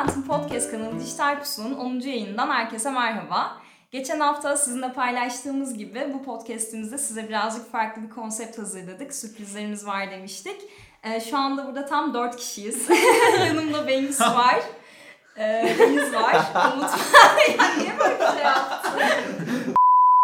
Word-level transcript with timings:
Netvent'in 0.00 0.22
podcast 0.22 0.70
kanalı 0.70 1.00
Dijital 1.00 1.38
Pusu'nun 1.38 1.74
10. 1.74 2.00
yayından 2.00 2.50
herkese 2.50 2.90
merhaba. 2.90 3.56
Geçen 3.90 4.20
hafta 4.20 4.56
sizinle 4.56 4.92
paylaştığımız 4.92 5.78
gibi 5.78 6.08
bu 6.14 6.22
podcastimizde 6.22 6.98
size 6.98 7.28
birazcık 7.28 7.72
farklı 7.72 8.02
bir 8.02 8.10
konsept 8.10 8.58
hazırladık. 8.58 9.14
Sürprizlerimiz 9.14 9.86
var 9.86 10.10
demiştik. 10.10 10.56
Ee, 11.04 11.20
şu 11.20 11.38
anda 11.38 11.66
burada 11.66 11.86
tam 11.86 12.14
4 12.14 12.36
kişiyiz. 12.36 12.88
Yanımda 13.46 13.86
Bengüs 13.86 14.20
var. 14.20 14.60
Ee, 15.36 15.76
var. 16.12 16.36
Umut 16.74 16.92
var. 16.92 17.38
ya 17.58 17.74
niye 17.78 17.98
böyle 17.98 18.18
bir 18.20 18.26
şey? 18.26 18.44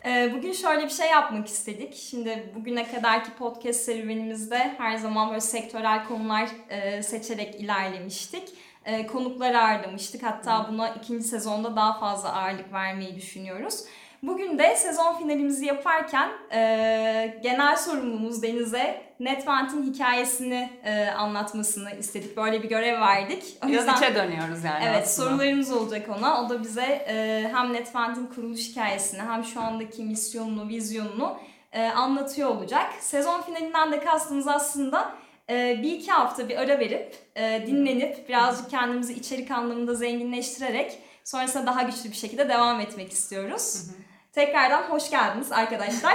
Ee, 0.07 0.33
Bugün 0.35 0.53
şöyle 0.53 0.85
bir 0.85 0.91
şey 0.91 1.11
yapmak 1.11 1.49
istedik. 1.49 1.95
Şimdi 1.95 2.53
bugüne 2.55 2.91
kadarki 2.93 3.31
podcast 3.31 3.81
serüvenimizde 3.81 4.75
her 4.79 4.97
zaman 4.97 5.29
böyle 5.29 5.41
sektörel 5.41 6.05
konular 6.05 6.49
e, 6.69 7.03
seçerek 7.03 7.55
ilerlemiştik. 7.55 8.49
E, 8.87 9.07
Konukları 9.07 9.61
ağırlamıştık. 9.61 10.23
Hatta 10.23 10.67
buna 10.73 10.89
ikinci 10.89 11.25
sezonda 11.25 11.77
daha 11.77 11.99
fazla 12.01 12.33
ağırlık 12.33 12.73
vermeyi 12.73 13.17
düşünüyoruz. 13.17 13.85
Bugün 14.23 14.59
de 14.59 14.77
sezon 14.77 15.15
finalimizi 15.19 15.67
yaparken 15.67 16.29
e, 16.53 17.39
genel 17.43 17.77
sorumlumuz 17.77 18.43
Deniz'e 18.43 19.03
Netvent'in 19.21 19.93
hikayesini 19.95 20.71
e, 20.85 21.07
anlatmasını 21.11 21.91
istedik. 21.97 22.37
Böyle 22.37 22.63
bir 22.63 22.69
görev 22.69 23.01
verdik. 23.01 23.45
O 23.65 23.69
Biraz 23.69 23.99
içe 24.01 24.15
dönüyoruz 24.15 24.65
yani 24.65 24.85
Evet 24.85 25.03
aslında. 25.07 25.29
sorularımız 25.29 25.73
olacak 25.73 26.09
ona. 26.19 26.45
O 26.45 26.49
da 26.49 26.63
bize 26.63 27.05
e, 27.09 27.49
hem 27.55 27.73
Netvent'in 27.73 28.27
kuruluş 28.27 28.69
hikayesini 28.71 29.21
hem 29.23 29.45
şu 29.45 29.61
andaki 29.61 30.03
misyonunu, 30.03 30.69
vizyonunu 30.69 31.37
e, 31.73 31.89
anlatıyor 31.89 32.49
olacak. 32.49 32.87
Sezon 33.01 33.43
finalinden 33.43 33.93
de 33.93 34.01
kastımız 34.01 34.49
aslında 34.49 35.13
e, 35.51 35.83
bir 35.83 35.93
iki 35.93 36.11
hafta 36.11 36.49
bir 36.49 36.57
ara 36.57 36.79
verip 36.79 37.17
e, 37.37 37.65
dinlenip 37.67 38.29
birazcık 38.29 38.71
kendimizi 38.71 39.13
içerik 39.13 39.51
anlamında 39.51 39.95
zenginleştirerek 39.95 40.99
sonrasında 41.25 41.67
daha 41.67 41.83
güçlü 41.83 42.11
bir 42.11 42.17
şekilde 42.17 42.49
devam 42.49 42.81
etmek 42.81 43.13
istiyoruz. 43.13 43.87
Tekrardan 44.33 44.83
hoş 44.83 45.11
geldiniz 45.11 45.53
arkadaşlar. 45.53 46.15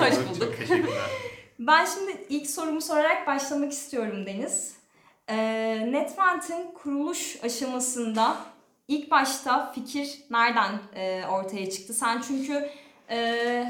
Hoş 0.00 0.16
bulduk. 0.28 0.40
Çok 0.40 0.56
teşekkürler. 0.58 1.10
Ben 1.58 1.84
şimdi 1.84 2.26
ilk 2.28 2.50
sorumu 2.50 2.80
sorarak 2.80 3.26
başlamak 3.26 3.72
istiyorum 3.72 4.26
Deniz. 4.26 4.76
Ee, 5.28 5.92
Netvent'in 5.92 6.70
kuruluş 6.74 7.44
aşamasında 7.44 8.36
ilk 8.88 9.10
başta 9.10 9.72
fikir 9.72 10.18
nereden 10.30 10.78
e, 10.94 11.26
ortaya 11.26 11.70
çıktı? 11.70 11.94
Sen 11.94 12.20
çünkü 12.20 12.70
e, 13.10 13.16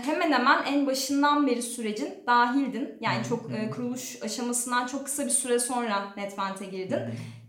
hemen 0.05 0.33
hemen 0.33 0.65
en 0.65 0.87
başından 0.87 1.47
beri 1.47 1.63
sürecin 1.63 2.15
dahildin. 2.27 2.99
Yani 3.01 3.25
çok 3.29 3.53
e, 3.53 3.71
kuruluş 3.71 4.23
aşamasından 4.23 4.87
çok 4.87 5.05
kısa 5.05 5.25
bir 5.25 5.31
süre 5.31 5.59
sonra 5.59 6.13
Netvent'e 6.17 6.65
girdin 6.67 7.01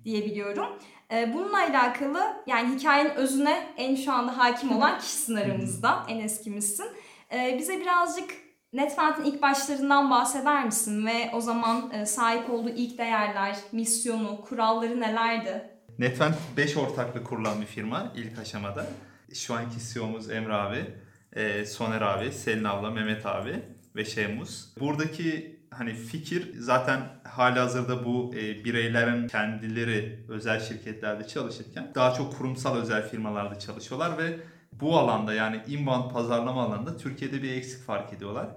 diye 0.06 0.26
biliyorum. 0.26 0.68
E, 1.12 1.34
bununla 1.34 1.58
alakalı 1.58 2.44
yani 2.48 2.76
hikayenin 2.76 3.16
özüne 3.16 3.68
en 3.78 3.96
şu 3.96 4.12
anda 4.12 4.38
hakim 4.38 4.78
olan 4.78 5.00
kişisin 5.00 5.36
aramızda. 5.36 6.06
En 6.08 6.20
eskimizsin. 6.20 6.86
E, 7.34 7.58
bize 7.60 7.80
birazcık 7.82 8.30
Netvent'in 8.74 9.24
ilk 9.24 9.42
başlarından 9.42 10.12
bahseder 10.12 10.66
misin 10.66 11.06
ve 11.06 11.32
o 11.34 11.42
zaman 11.42 11.92
e, 11.92 12.06
sahip 12.06 12.50
olduğu 12.50 12.70
ilk 12.70 12.98
değerler, 12.98 13.58
misyonu, 13.72 14.42
kuralları 14.42 15.00
nelerdi? 15.02 15.70
Netvent 16.00 16.36
5 16.58 16.78
ortaklı 16.78 17.24
kurulan 17.24 17.62
bir 17.62 17.66
firma 17.66 18.14
ilk 18.16 18.40
aşamada. 18.40 18.88
Şu 19.34 19.54
anki 19.54 19.76
CEO'muz 19.94 20.32
Emre 20.32 20.54
abi, 20.54 20.86
e, 21.34 21.66
Soner 21.66 22.02
abi, 22.02 22.32
Selin 22.32 22.64
abla, 22.64 22.92
Mehmet 22.92 23.26
abi 23.26 23.60
ve 23.96 24.06
Şemuz. 24.06 24.70
Buradaki 24.80 25.60
hani 25.72 25.94
fikir 25.94 26.54
zaten 26.60 27.02
hali 27.24 27.60
hazırda 27.60 28.06
bu 28.06 28.32
e, 28.36 28.64
bireylerin 28.64 29.28
kendileri 29.28 30.26
özel 30.30 30.60
şirketlerde 30.60 31.28
çalışırken 31.28 31.92
daha 31.96 32.14
çok 32.14 32.38
kurumsal 32.38 32.78
özel 32.78 33.10
firmalarda 33.10 33.60
çalışıyorlar 33.60 34.18
ve 34.18 34.40
bu 34.72 34.98
alanda 34.98 35.34
yani 35.34 35.62
inbound 35.68 36.12
pazarlama 36.12 36.64
alanında 36.64 36.98
Türkiye'de 36.98 37.44
bir 37.44 37.54
eksik 37.54 37.84
fark 37.84 38.14
ediyorlar. 38.14 38.48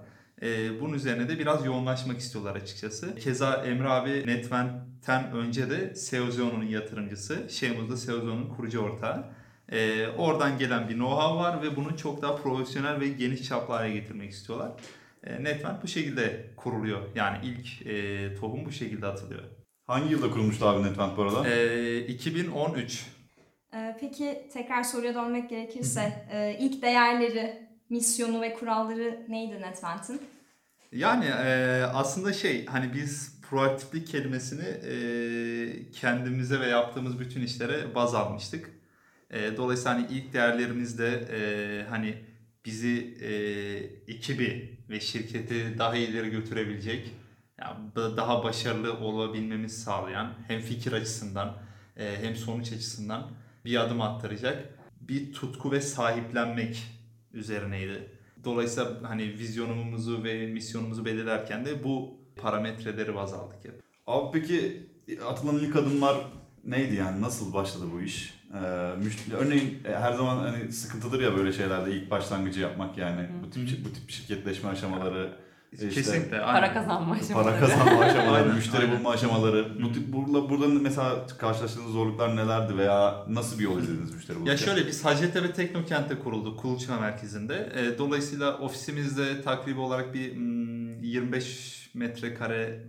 Ee, 0.41 0.81
bunun 0.81 0.93
üzerine 0.93 1.29
de 1.29 1.39
biraz 1.39 1.65
yoğunlaşmak 1.65 2.19
istiyorlar 2.19 2.55
açıkçası. 2.55 3.15
Keza 3.15 3.53
Emre 3.53 3.89
abi 3.89 4.27
Netvent'ten 4.27 5.31
önce 5.31 5.69
de 5.69 5.95
Seozion'un 5.95 6.63
yatırımcısı. 6.63 7.49
Şeymuz 7.49 7.91
da 7.91 7.97
Seozion'un 7.97 8.49
kurucu 8.49 8.79
ortağı. 8.79 9.25
Ee, 9.71 10.07
oradan 10.07 10.57
gelen 10.57 10.89
bir 10.89 10.93
know-how 10.93 11.35
var 11.35 11.61
ve 11.61 11.75
bunu 11.75 11.97
çok 11.97 12.21
daha 12.21 12.35
profesyonel 12.35 12.99
ve 12.99 13.07
geniş 13.07 13.43
çaplı 13.43 13.73
hale 13.73 13.93
getirmek 13.93 14.31
istiyorlar. 14.31 14.71
Ee, 15.23 15.43
Netvent 15.43 15.83
bu 15.83 15.87
şekilde 15.87 16.45
kuruluyor. 16.55 17.01
Yani 17.15 17.37
ilk 17.43 17.87
e, 17.87 18.35
tohum 18.35 18.65
bu 18.65 18.71
şekilde 18.71 19.07
atılıyor. 19.07 19.43
Hangi 19.87 20.11
yılda 20.11 20.31
kurulmuştu 20.31 20.65
abi 20.65 20.83
Netvent 20.83 21.17
bu 21.17 21.23
arada? 21.23 21.49
Ee, 21.49 21.99
2013 21.99 23.05
E, 23.75 23.97
peki 23.99 24.49
tekrar 24.53 24.83
soruya 24.83 25.15
dönmek 25.15 25.49
gerekirse 25.49 26.27
e, 26.31 26.57
ilk 26.59 26.81
değerleri, 26.81 27.67
misyonu 27.89 28.41
ve 28.41 28.53
kuralları 28.53 29.25
neydi 29.29 29.61
Netvent'in? 29.61 30.21
Yani 30.91 31.25
e, 31.25 31.81
aslında 31.93 32.33
şey 32.33 32.65
hani 32.65 32.93
biz 32.93 33.41
proaktiflik 33.49 34.07
kelimesini 34.07 34.65
e, 34.65 34.95
kendimize 35.91 36.59
ve 36.59 36.67
yaptığımız 36.67 37.19
bütün 37.19 37.41
işlere 37.41 37.95
baz 37.95 38.15
almıştık. 38.15 38.69
E, 39.33 39.57
dolayısıyla 39.57 39.93
hani 39.95 40.07
ilk 40.11 40.33
değerlerimizde 40.33 41.07
e, 41.31 41.39
hani 41.89 42.15
bizi 42.65 43.17
e, 43.21 43.31
ekibi 44.13 44.77
ve 44.89 44.99
şirketi 44.99 45.75
daha 45.79 45.95
ileri 45.95 46.29
götürebilecek, 46.29 47.11
yani 47.59 47.95
da- 47.95 48.17
daha 48.17 48.43
başarılı 48.43 48.93
olabilmemizi 48.97 49.81
sağlayan 49.81 50.33
hem 50.47 50.61
fikir 50.61 50.91
açısından 50.91 51.57
e, 51.97 52.17
hem 52.21 52.35
sonuç 52.35 52.71
açısından 52.71 53.31
bir 53.65 53.81
adım 53.81 54.01
attıracak 54.01 54.79
bir 55.01 55.33
tutku 55.33 55.71
ve 55.71 55.81
sahiplenmek 55.81 56.83
üzerineydi. 57.33 58.09
Dolayısıyla 58.43 58.91
hani 59.03 59.23
vizyonumuzu 59.23 60.23
ve 60.23 60.47
misyonumuzu 60.47 61.05
belirlerken 61.05 61.65
de 61.65 61.83
bu 61.83 62.17
parametreleri 62.35 63.15
baz 63.15 63.33
aldık 63.33 63.65
hep. 63.65 63.81
Abi 64.07 64.39
peki 64.39 64.87
atılan 65.25 65.55
ilk 65.55 65.75
adımlar 65.75 66.17
neydi 66.63 66.95
yani? 66.95 67.21
Nasıl 67.21 67.53
başladı 67.53 67.85
bu 67.93 68.01
iş? 68.01 68.42
Ee, 68.53 68.95
müşteri, 69.03 69.35
örneğin 69.35 69.79
e, 69.85 69.95
her 69.95 70.13
zaman 70.13 70.37
hani 70.37 70.71
sıkıntıdır 70.71 71.21
ya 71.21 71.37
böyle 71.37 71.53
şeylerde 71.53 71.91
ilk 71.91 72.11
başlangıcı 72.11 72.59
yapmak 72.59 72.97
yani. 72.97 73.27
Bu 73.43 73.49
tip 73.49 73.85
bu 73.85 73.93
tip 73.93 74.09
şirketleşme 74.09 74.69
aşamaları, 74.69 75.29
işte 75.73 75.89
Kesinlikle. 75.89 76.39
Para 76.39 76.47
aynen. 76.47 76.73
kazanma 76.73 77.15
aşamaları. 77.15 77.59
para 77.59 77.59
kazanma 77.59 78.01
aşamaları, 78.05 78.53
müşteri 78.53 78.91
bulma 78.91 79.09
aşamaları. 79.11 79.83
Bu 79.83 79.93
tip 79.93 80.13
burada 80.13 80.49
burada 80.49 80.67
mesela 80.67 81.27
karşılaştığınız 81.37 81.91
zorluklar 81.91 82.35
nelerdi 82.35 82.77
veya 82.77 83.25
nasıl 83.27 83.59
bir 83.59 83.63
yol 83.63 83.79
izlediniz 83.79 84.15
müşteri 84.15 84.37
bulurken? 84.37 84.51
Ya 84.51 84.57
şöyle 84.57 84.87
biz 84.87 85.05
Hacettepe 85.05 85.53
Teknokent'te 85.53 86.19
kurulduk 86.19 86.59
Kuluçka 86.59 86.99
merkezinde. 86.99 87.71
E, 87.75 87.97
dolayısıyla 87.97 88.57
ofisimizde 88.57 89.41
takribi 89.41 89.79
olarak 89.79 90.13
bir 90.13 90.37
mm, 90.37 91.03
25 91.03 91.89
metrekare 91.93 92.83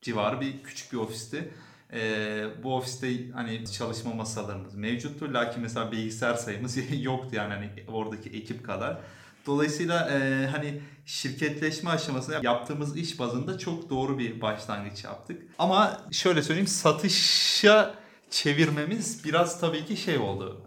civarı 0.00 0.40
bir 0.40 0.62
küçük 0.62 0.92
bir 0.92 0.98
ofisti. 0.98 1.50
E, 1.92 2.44
bu 2.62 2.76
ofiste 2.76 3.30
hani 3.30 3.64
çalışma 3.72 4.14
masalarımız 4.14 4.74
mevcuttu. 4.74 5.34
Lakin 5.34 5.62
mesela 5.62 5.92
bilgisayar 5.92 6.34
sayımız 6.34 6.76
yoktu 7.02 7.36
yani 7.36 7.54
hani 7.54 7.70
oradaki 7.88 8.30
ekip 8.30 8.66
kadar. 8.66 8.98
Dolayısıyla 9.46 10.10
e, 10.10 10.46
hani 10.46 10.80
şirketleşme 11.06 11.90
aşamasında 11.90 12.40
yaptığımız 12.42 12.96
iş 12.96 13.18
bazında 13.18 13.58
çok 13.58 13.90
doğru 13.90 14.18
bir 14.18 14.40
başlangıç 14.40 15.04
yaptık. 15.04 15.42
Ama 15.58 16.00
şöyle 16.10 16.42
söyleyeyim 16.42 16.66
satışa 16.66 17.94
çevirmemiz 18.30 19.24
biraz 19.24 19.60
tabii 19.60 19.84
ki 19.84 19.96
şey 19.96 20.18
oldu. 20.18 20.64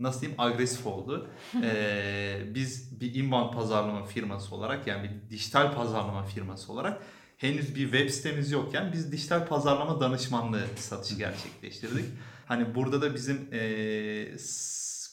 Nasıl 0.00 0.20
diyeyim 0.20 0.40
agresif 0.40 0.86
oldu. 0.86 1.28
Ee, 1.62 2.42
biz 2.54 3.00
bir 3.00 3.14
inbound 3.14 3.54
pazarlama 3.54 4.04
firması 4.04 4.54
olarak 4.54 4.86
yani 4.86 5.02
bir 5.02 5.30
dijital 5.30 5.74
pazarlama 5.74 6.22
firması 6.24 6.72
olarak 6.72 7.02
henüz 7.40 7.74
bir 7.74 7.82
web 7.82 8.10
sitemiz 8.10 8.50
yokken 8.50 8.92
biz 8.92 9.12
dijital 9.12 9.46
pazarlama 9.46 10.00
danışmanlığı 10.00 10.64
satışı 10.76 11.14
gerçekleştirdik. 11.14 12.04
Hani 12.46 12.74
burada 12.74 13.02
da 13.02 13.14
bizim 13.14 13.48
e, 13.52 13.60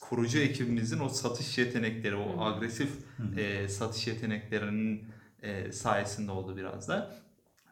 kurucu 0.02 0.40
ekibimizin 0.40 1.00
o 1.00 1.10
satış 1.10 1.58
yetenekleri, 1.58 2.16
o 2.16 2.42
agresif 2.42 2.90
e, 3.38 3.68
satış 3.68 4.08
yeteneklerinin 4.08 5.06
e, 5.42 5.72
sayesinde 5.72 6.32
oldu 6.32 6.58
biraz 6.58 6.88
da. 6.88 7.16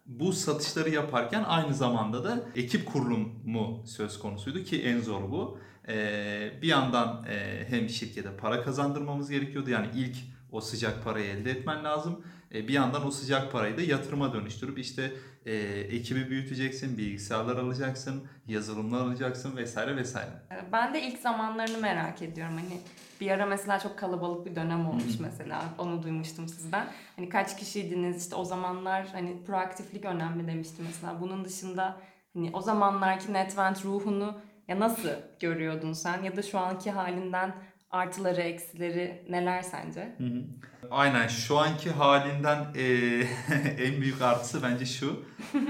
Bu 0.05 0.33
satışları 0.33 0.89
yaparken 0.89 1.43
aynı 1.47 1.73
zamanda 1.73 2.23
da 2.23 2.43
ekip 2.55 2.85
kurulumu 2.85 3.83
söz 3.85 4.19
konusuydu 4.19 4.63
ki 4.63 4.81
en 4.81 5.01
zor 5.01 5.31
bu. 5.31 5.59
E, 5.87 6.59
bir 6.61 6.67
yandan 6.67 7.25
e, 7.29 7.65
hem 7.69 7.89
şirkete 7.89 8.37
para 8.37 8.63
kazandırmamız 8.63 9.29
gerekiyordu 9.29 9.69
yani 9.69 9.87
ilk 9.95 10.15
o 10.55 10.61
sıcak 10.61 11.03
parayı 11.03 11.25
elde 11.25 11.51
etmen 11.51 11.83
lazım. 11.83 12.23
E, 12.53 12.67
bir 12.67 12.73
yandan 12.73 13.07
o 13.07 13.11
sıcak 13.11 13.51
parayı 13.51 13.77
da 13.77 13.81
yatırıma 13.81 14.33
dönüştürüp 14.33 14.79
işte 14.79 15.11
e, 15.45 15.55
ekibi 15.79 16.29
büyüteceksin, 16.29 16.97
bilgisayarlar 16.97 17.55
alacaksın, 17.55 18.27
yazılımlar 18.47 19.01
alacaksın 19.01 19.57
vesaire 19.57 19.95
vesaire. 19.95 20.31
Ben 20.71 20.93
de 20.93 21.01
ilk 21.01 21.19
zamanlarını 21.19 21.77
merak 21.77 22.21
ediyorum. 22.21 22.53
Hani 22.55 22.79
bir 23.21 23.31
ara 23.31 23.45
mesela 23.45 23.79
çok 23.79 23.99
kalabalık 23.99 24.45
bir 24.45 24.55
dönem 24.55 24.87
olmuş 24.87 25.19
mesela. 25.19 25.63
Onu 25.77 26.03
duymuştum 26.03 26.47
sizden. 26.47 26.87
Hani 27.15 27.29
kaç 27.29 27.57
kişiydiniz? 27.57 28.23
İşte 28.23 28.35
o 28.35 28.45
zamanlar 28.45 29.07
hani 29.07 29.43
proaktiflik 29.43 30.05
önemli 30.05 30.47
demişti 30.47 30.81
mesela. 30.87 31.21
Bunun 31.21 31.45
dışında 31.45 32.01
hani 32.33 32.49
o 32.53 32.61
zamanlarki 32.61 33.33
Netvent 33.33 33.85
ruhunu 33.85 34.41
Ya 34.67 34.79
nasıl 34.79 35.09
görüyordun 35.39 35.93
sen 35.93 36.23
ya 36.23 36.35
da 36.37 36.41
şu 36.41 36.59
anki 36.59 36.91
halinden 36.91 37.55
artıları, 37.91 38.41
eksileri 38.41 39.25
neler 39.29 39.61
sence? 39.61 40.15
Hı 40.17 40.23
hı. 40.23 40.43
Aynen 40.91 41.27
şu 41.27 41.57
anki 41.57 41.89
halinden 41.91 42.67
eee, 42.75 43.27
en 43.79 44.01
büyük 44.01 44.21
artısı 44.21 44.63
bence 44.63 44.85
şu. 44.85 45.23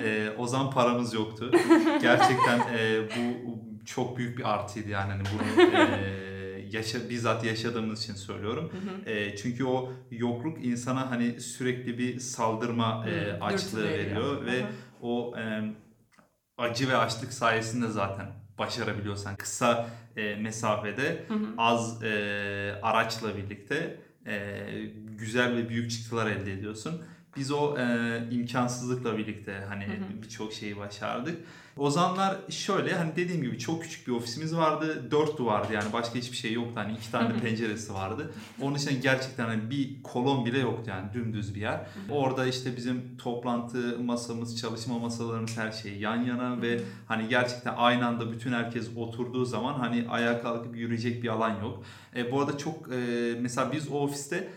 Eee, 0.04 0.30
o 0.38 0.48
zaman 0.48 0.72
paramız 0.72 1.14
yoktu. 1.14 1.52
Gerçekten 2.02 2.60
eee, 2.74 3.02
bu 3.16 3.56
çok 3.86 4.18
büyük 4.18 4.38
bir 4.38 4.54
artıydı 4.54 4.90
yani 4.90 5.12
hani 5.12 5.24
bunu 5.24 5.72
eee, 5.74 6.68
yaşa, 6.72 7.10
bizzat 7.10 7.44
yaşadığımız 7.46 8.04
için 8.04 8.14
söylüyorum. 8.14 8.72
Hı 8.72 8.78
hı. 9.10 9.10
Eee, 9.16 9.36
çünkü 9.36 9.64
o 9.66 9.92
yokluk 10.12 10.66
insana 10.66 11.12
hani 11.12 11.42
sürekli 11.42 11.98
bir 11.98 12.20
saldırma 12.20 13.06
Hı, 13.06 13.38
açlığı 13.42 13.84
dürtü 13.84 14.00
veriyor 14.00 14.46
ve 14.46 14.62
Hı 14.62 14.66
hı. 14.66 14.70
o 15.02 15.34
eee, 15.38 15.64
acı 16.58 16.90
ve 16.90 16.98
açlık 16.98 17.34
sayesinde 17.34 17.88
zaten 17.88 18.45
başarabiliyorsan 18.58 19.36
kısa 19.36 19.90
eee, 20.18 20.36
mesafede 20.36 21.26
Hı 21.28 21.34
hı. 21.34 21.48
az 21.58 22.04
e, 22.04 22.80
araçla 22.82 23.38
birlikte 23.38 24.00
e, 24.28 24.62
güzel 25.18 25.56
ve 25.56 25.70
büyük 25.70 25.92
çıktılar 25.92 26.28
elde 26.28 26.54
ediyorsun. 26.54 27.04
Biz 27.36 27.52
o 27.52 27.78
e, 27.78 28.24
imkansızlıkla 28.32 29.18
birlikte 29.18 29.64
hani 29.70 29.88
birçok 30.24 30.54
şeyi 30.54 30.78
başardık. 30.78 31.38
O 31.78 31.90
zamanlar 31.90 32.38
şöyle 32.50 32.96
hani 32.96 33.16
dediğim 33.16 33.44
gibi 33.44 33.60
çok 33.60 33.84
küçük 33.84 34.08
bir 34.08 34.12
ofisimiz 34.12 34.56
vardı. 34.56 35.12
Dört 35.12 35.38
duvardı 35.38 35.74
yani 35.74 35.94
başka 35.94 36.16
hiçbir 36.16 36.38
şey 36.38 36.54
yoktu. 36.54 36.72
Hani 36.76 36.94
iki 36.94 37.12
tane 37.12 37.40
penceresi 37.40 37.94
vardı. 37.94 38.32
Onun 38.62 38.76
için 38.76 39.02
gerçekten 39.02 39.46
hani 39.46 39.70
bir 39.70 40.04
kolon 40.04 40.46
bile 40.46 40.60
yoktu 40.60 40.84
yani 40.90 41.14
dümdüz 41.14 41.56
bir 41.56 41.62
yer. 41.62 41.88
Orada 42.10 42.46
işte 42.48 42.78
bizim 42.78 43.18
toplantı 43.18 44.00
masamız, 44.00 44.58
çalışma 44.58 45.00
masalarımız 45.00 45.58
her 45.58 45.72
şey 45.72 45.98
yan 45.98 46.24
yana 46.24 46.62
ve 46.62 46.82
hani 47.08 47.28
gerçekten 47.28 47.74
aynı 47.78 48.08
anda 48.08 48.32
bütün 48.32 48.54
herkes 48.54 48.90
oturduğu 48.96 49.46
zaman 49.46 49.74
hani 49.74 50.06
ayağa 50.10 50.42
kalkıp 50.42 50.76
yürüyecek 50.76 51.24
bir 51.24 51.30
alan 51.30 51.60
yok. 51.62 51.84
E, 52.16 52.32
bu 52.32 52.42
arada 52.42 52.58
çok 52.58 52.94
e, 52.94 53.36
mesela 53.42 53.72
biz 53.72 53.88
o 53.92 54.00
ofiste 54.00 54.48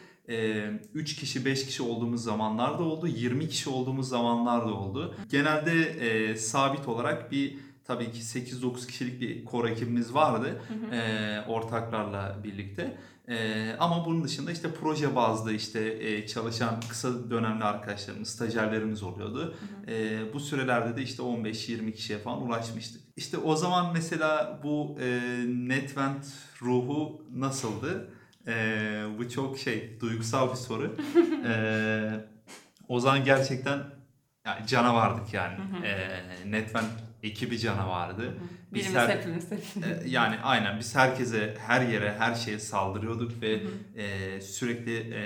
3 0.95 1.17
kişi 1.17 1.45
5 1.45 1.67
kişi 1.67 1.83
olduğumuz 1.83 2.25
zamanlar 2.25 2.79
da 2.79 2.83
oldu. 2.83 3.07
20 3.07 3.49
kişi 3.49 3.71
olduğumuz 3.71 4.09
zamanlar 4.09 4.69
da 4.69 4.75
oldu. 4.75 5.15
Genelde 5.31 6.37
sabit 6.37 6.89
olarak 6.89 7.33
bir 7.33 7.59
tabii 7.85 8.13
ki 8.13 8.21
8-9 8.21 8.87
kişilik 8.87 9.21
bir 9.21 9.47
core 9.47 9.71
ekibimiz 9.71 10.15
vardı. 10.15 10.63
e, 10.93 11.41
ortaklarla 11.49 12.39
birlikte. 12.45 12.99
E, 13.29 13.77
ama 13.79 14.07
bunun 14.07 14.25
dışında 14.25 14.53
işte 14.53 14.69
proje 14.81 15.17
bazlı 15.17 15.53
işte 15.53 15.81
e, 16.01 16.27
çalışan 16.27 16.81
kısa 16.89 17.31
dönemli 17.31 17.65
arkadaşlarımız, 17.65 18.29
stajyerlerimiz 18.29 19.03
oluyordu. 19.03 19.55
E, 19.89 20.21
bu 20.35 20.41
sürelerde 20.41 20.97
de 20.97 21.03
işte 21.03 21.23
15-20 21.23 21.93
kişiye 21.93 22.19
falan 22.19 22.43
ulaşmıştık. 22.43 23.03
İşte 23.17 23.39
o 23.39 23.57
zaman 23.57 23.93
mesela 23.93 24.61
bu 24.63 24.97
e, 25.01 25.21
Netvent 25.49 26.27
ruhu 26.63 27.23
nasıldı? 27.35 28.11
E, 28.49 29.05
bu 29.19 29.31
çok 29.31 29.59
şey 29.59 30.01
duygusal 30.01 30.51
bir 30.51 30.57
soru. 30.57 30.97
e, 31.49 31.55
o 32.89 33.01
zaman 33.01 33.25
gerçekten 33.25 33.79
yani 34.47 34.67
canavardık 34.67 35.35
yani. 35.35 35.55
Hı 35.59 35.77
hı. 35.77 35.87
E, 35.87 36.09
Netvent 36.47 36.91
ekibi 37.23 37.59
canavardı. 37.59 38.35
Biz 38.73 38.85
Birimiz 38.85 38.95
her- 39.01 39.09
hepimiz 39.09 39.45
hepimiz. 39.51 39.89
E, 39.89 40.03
yani 40.09 40.37
aynen 40.43 40.79
biz 40.79 40.97
herkese, 40.97 41.55
her 41.67 41.81
yere, 41.81 42.15
her 42.19 42.35
şeye 42.35 42.59
saldırıyorduk 42.59 43.43
ve 43.43 43.61
Hı 43.63 43.67
hı. 43.67 44.01
e, 44.01 44.41
sürekli 44.41 44.97
e, 45.15 45.23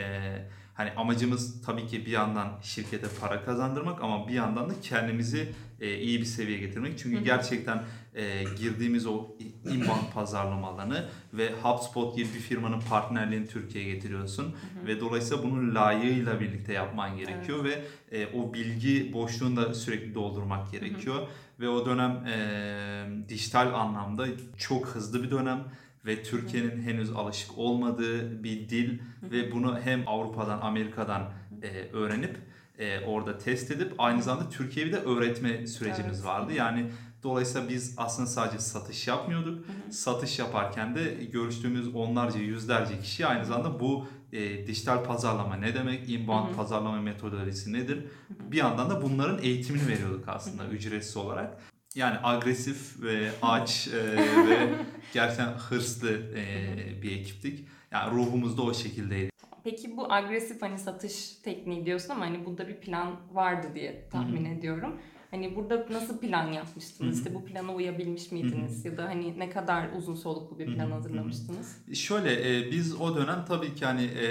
hani 0.74 0.90
amacımız 0.96 1.62
tabii 1.62 1.86
ki 1.86 2.06
bir 2.06 2.10
yandan 2.10 2.58
şirkete 2.62 3.06
para 3.20 3.44
kazandırmak 3.44 4.02
ama 4.02 4.28
bir 4.28 4.32
yandan 4.34 4.70
da 4.70 4.74
kendimizi 4.82 5.48
e, 5.80 5.94
iyi 5.98 6.20
bir 6.20 6.24
seviyeye 6.24 6.60
getirmek. 6.66 6.98
Çünkü 6.98 7.16
Hı 7.16 7.20
hı. 7.20 7.24
gerçekten 7.24 7.82
e, 8.14 8.44
girdiğimiz 8.58 9.06
o 9.06 9.26
inbound 9.64 10.12
pazarlama 10.14 10.68
alanı 10.68 11.08
ve 11.32 11.52
HubSpot 11.62 12.16
gibi 12.16 12.28
bir 12.34 12.40
firmanın 12.40 12.80
partnerliğini 12.80 13.46
Türkiye'ye 13.46 13.94
getiriyorsun. 13.94 14.56
Ve 14.86 15.00
dolayısıyla 15.00 15.44
bunun 15.44 15.74
layığıyla 15.74 16.40
birlikte 16.40 16.72
yapman 16.72 17.16
gerekiyor 17.16 17.64
ve 17.64 17.84
e, 18.10 18.26
o 18.26 18.54
bilgi 18.54 19.12
boşluğunu 19.12 19.56
da 19.56 19.74
sürekli 19.74 20.14
doldurmak 20.14 20.72
gerekiyor. 20.72 21.26
Ve 21.60 21.68
o 21.68 21.86
dönem 21.86 22.26
e, 22.26 23.28
dijital 23.28 23.74
anlamda 23.74 24.26
çok 24.58 24.86
hızlı 24.86 25.22
bir 25.22 25.30
dönem 25.30 25.64
ve 26.06 26.22
Türkiye'nin 26.22 26.82
henüz 26.82 27.10
alışık 27.10 27.58
olmadığı 27.58 28.44
bir 28.44 28.68
dil 28.68 28.98
ve 29.22 29.52
bunu 29.52 29.78
hem 29.80 30.08
Avrupa'dan 30.08 30.60
Amerika'dan 30.60 31.32
e, 31.62 31.68
öğrenip 31.92 32.38
e, 32.82 33.04
orada 33.06 33.38
test 33.38 33.70
edip 33.70 33.92
aynı 33.98 34.22
zamanda 34.22 34.48
Türkiye'ye 34.50 34.92
bir 34.92 34.96
de 34.96 35.00
öğretme 35.00 35.66
sürecimiz 35.66 36.16
Evet. 36.18 36.24
vardı. 36.24 36.52
Yani 36.52 36.90
dolayısıyla 37.22 37.68
biz 37.68 37.94
aslında 37.96 38.28
sadece 38.28 38.58
satış 38.58 39.08
yapmıyorduk. 39.08 39.64
Satış 39.90 40.38
yaparken 40.38 40.94
de 40.94 41.14
görüştüğümüz 41.32 41.94
onlarca 41.94 42.40
yüzlerce 42.40 43.00
kişi 43.00 43.26
aynı 43.26 43.44
zamanda 43.44 43.80
bu 43.80 44.06
e, 44.32 44.66
dijital 44.66 45.04
pazarlama 45.04 45.56
ne 45.56 45.74
demek, 45.74 46.10
inbound 46.10 46.48
Hı 46.48 46.52
hı. 46.52 46.56
pazarlama 46.56 47.00
metodolojisi 47.00 47.72
nedir? 47.72 48.04
Bir 48.30 48.56
yandan 48.56 48.90
da 48.90 49.02
bunların 49.02 49.42
eğitimini 49.42 49.88
veriyorduk 49.88 50.28
aslında 50.28 50.66
ücretsiz 50.66 51.16
olarak. 51.16 51.58
Yani 51.94 52.16
agresif 52.22 53.02
ve 53.02 53.30
aç 53.42 53.88
e, 53.88 54.16
ve 54.48 54.74
gerçekten 55.12 55.52
hırslı 55.52 56.10
e, 56.36 57.02
bir 57.02 57.20
ekiptik. 57.20 57.68
Yani 57.90 58.14
ruhumuz 58.16 58.58
da 58.58 58.62
o 58.62 58.74
şekildeydi. 58.74 59.31
Peki 59.64 59.96
bu 59.96 60.12
agresif 60.12 60.62
hani 60.62 60.78
satış 60.78 61.36
tekniği 61.42 61.86
diyorsun 61.86 62.10
ama 62.10 62.26
hani 62.26 62.46
burada 62.46 62.68
bir 62.68 62.76
plan 62.76 63.16
vardı 63.32 63.66
diye 63.74 64.08
tahmin 64.10 64.44
ediyorum. 64.44 64.96
Hani 65.32 65.56
burada 65.56 65.86
nasıl 65.90 66.18
plan 66.18 66.52
yapmıştınız? 66.52 67.18
İşte 67.18 67.34
bu 67.34 67.44
plana 67.44 67.74
uyabilmiş 67.74 68.32
miydiniz? 68.32 68.84
Ya 68.84 68.96
da 68.96 69.04
hani 69.04 69.38
ne 69.38 69.50
kadar 69.50 69.88
uzun 69.96 70.14
soluklu 70.14 70.58
bir 70.58 70.66
plan 70.66 70.86
hı 70.86 70.88
hı. 70.88 70.92
hazırlamıştınız? 70.92 71.78
Şöyle 71.94 72.58
e, 72.58 72.70
biz 72.70 73.00
o 73.00 73.16
dönem 73.16 73.44
tabii 73.48 73.74
ki 73.74 73.84
hani 73.84 74.02
e, 74.04 74.26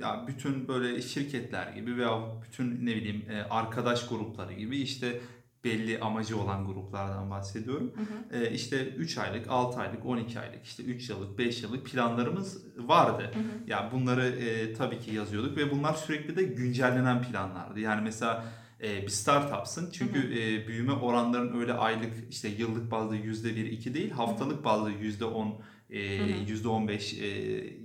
ya 0.00 0.24
bütün 0.28 0.68
böyle 0.68 1.02
şirketler 1.02 1.72
gibi 1.72 1.96
veya 1.96 2.20
bütün 2.46 2.86
ne 2.86 2.96
bileyim 2.96 3.24
e, 3.30 3.42
arkadaş 3.42 4.08
grupları 4.08 4.52
gibi 4.52 4.78
işte 4.78 5.20
belli 5.66 6.00
amacı 6.00 6.38
olan 6.38 6.66
gruplardan 6.66 7.30
bahsediyorum. 7.30 7.92
Hı 7.96 8.36
hı. 8.36 8.44
E, 8.44 8.50
işte 8.50 8.88
3 8.88 9.18
aylık, 9.18 9.50
6 9.50 9.80
aylık, 9.80 10.06
12 10.06 10.40
aylık, 10.40 10.64
işte 10.64 10.82
3 10.82 11.10
yıllık, 11.10 11.38
5 11.38 11.62
yıllık 11.62 11.86
planlarımız 11.86 12.64
vardı. 12.76 13.30
Hı 13.34 13.38
hı. 13.38 13.70
Ya 13.70 13.90
bunları 13.92 14.26
e, 14.26 14.74
tabii 14.74 14.98
ki 14.98 15.14
yazıyorduk 15.14 15.56
ve 15.56 15.70
bunlar 15.70 15.94
sürekli 15.94 16.36
de 16.36 16.42
güncellenen 16.42 17.22
planlardı. 17.22 17.80
Yani 17.80 18.00
mesela 18.02 18.44
e, 18.82 19.02
bir 19.02 19.08
startupsın 19.08 19.90
çünkü 19.92 20.18
e, 20.18 20.68
büyüme 20.68 20.92
oranların 20.92 21.60
öyle 21.60 21.72
aylık 21.72 22.12
işte 22.30 22.48
yıllık 22.48 22.90
bazda 22.90 23.14
yüzde 23.14 23.56
bir 23.56 23.64
iki 23.64 23.94
değil 23.94 24.10
haftalık 24.10 24.64
bazda 24.64 24.90
yüzde 24.90 25.24
on 25.24 25.46
e, 25.46 25.50
Hı 25.50 25.52
hı. 25.52 25.58
Yüzde 26.48 26.68
on 26.68 26.88
beş 26.88 27.14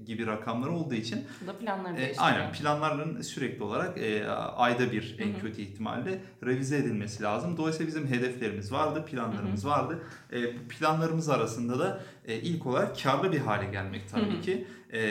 gibi 0.06 0.28
rakamlar 0.28 0.68
olduğu 0.68 0.94
için 0.94 1.26
Bu 1.44 1.48
da 1.48 1.58
planları 1.58 2.02
e, 2.02 2.18
aynen 2.18 2.52
planların 2.52 3.22
sürekli 3.22 3.64
olarak 3.64 3.98
e, 3.98 4.28
ayda 4.56 4.92
bir 4.92 5.16
en 5.20 5.40
kötü 5.40 5.62
ihtimalle 5.62 6.22
revize 6.46 6.78
edilmesi 6.78 7.24
lazım. 7.24 7.58
Dolayısıyla 7.58 7.88
bizim 7.88 8.08
hedeflerimiz 8.08 8.72
vardı, 8.72 9.06
planlarımız 9.06 9.66
vardı. 9.66 10.04
E, 10.34 10.60
bu 10.60 10.68
planlarımız 10.68 11.30
arasında 11.30 11.80
da 11.80 12.04
e, 12.26 12.36
ilk 12.36 12.66
olarak 12.66 13.04
karlı 13.04 13.32
bir 13.32 13.40
hale 13.40 13.72
gelmek 13.72 14.10
tabii 14.10 14.42
ki 14.42 14.66
E, 14.92 15.02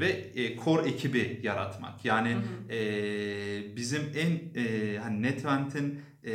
ve 0.00 0.08
e, 0.34 0.56
core 0.56 0.88
ekibi 0.88 1.40
yaratmak. 1.42 2.04
Yani 2.04 2.36
e, 2.70 3.76
bizim 3.76 4.02
en 4.16 4.62
e, 4.62 4.98
hani 4.98 5.22
Netvent'in 5.22 6.00
e, 6.24 6.32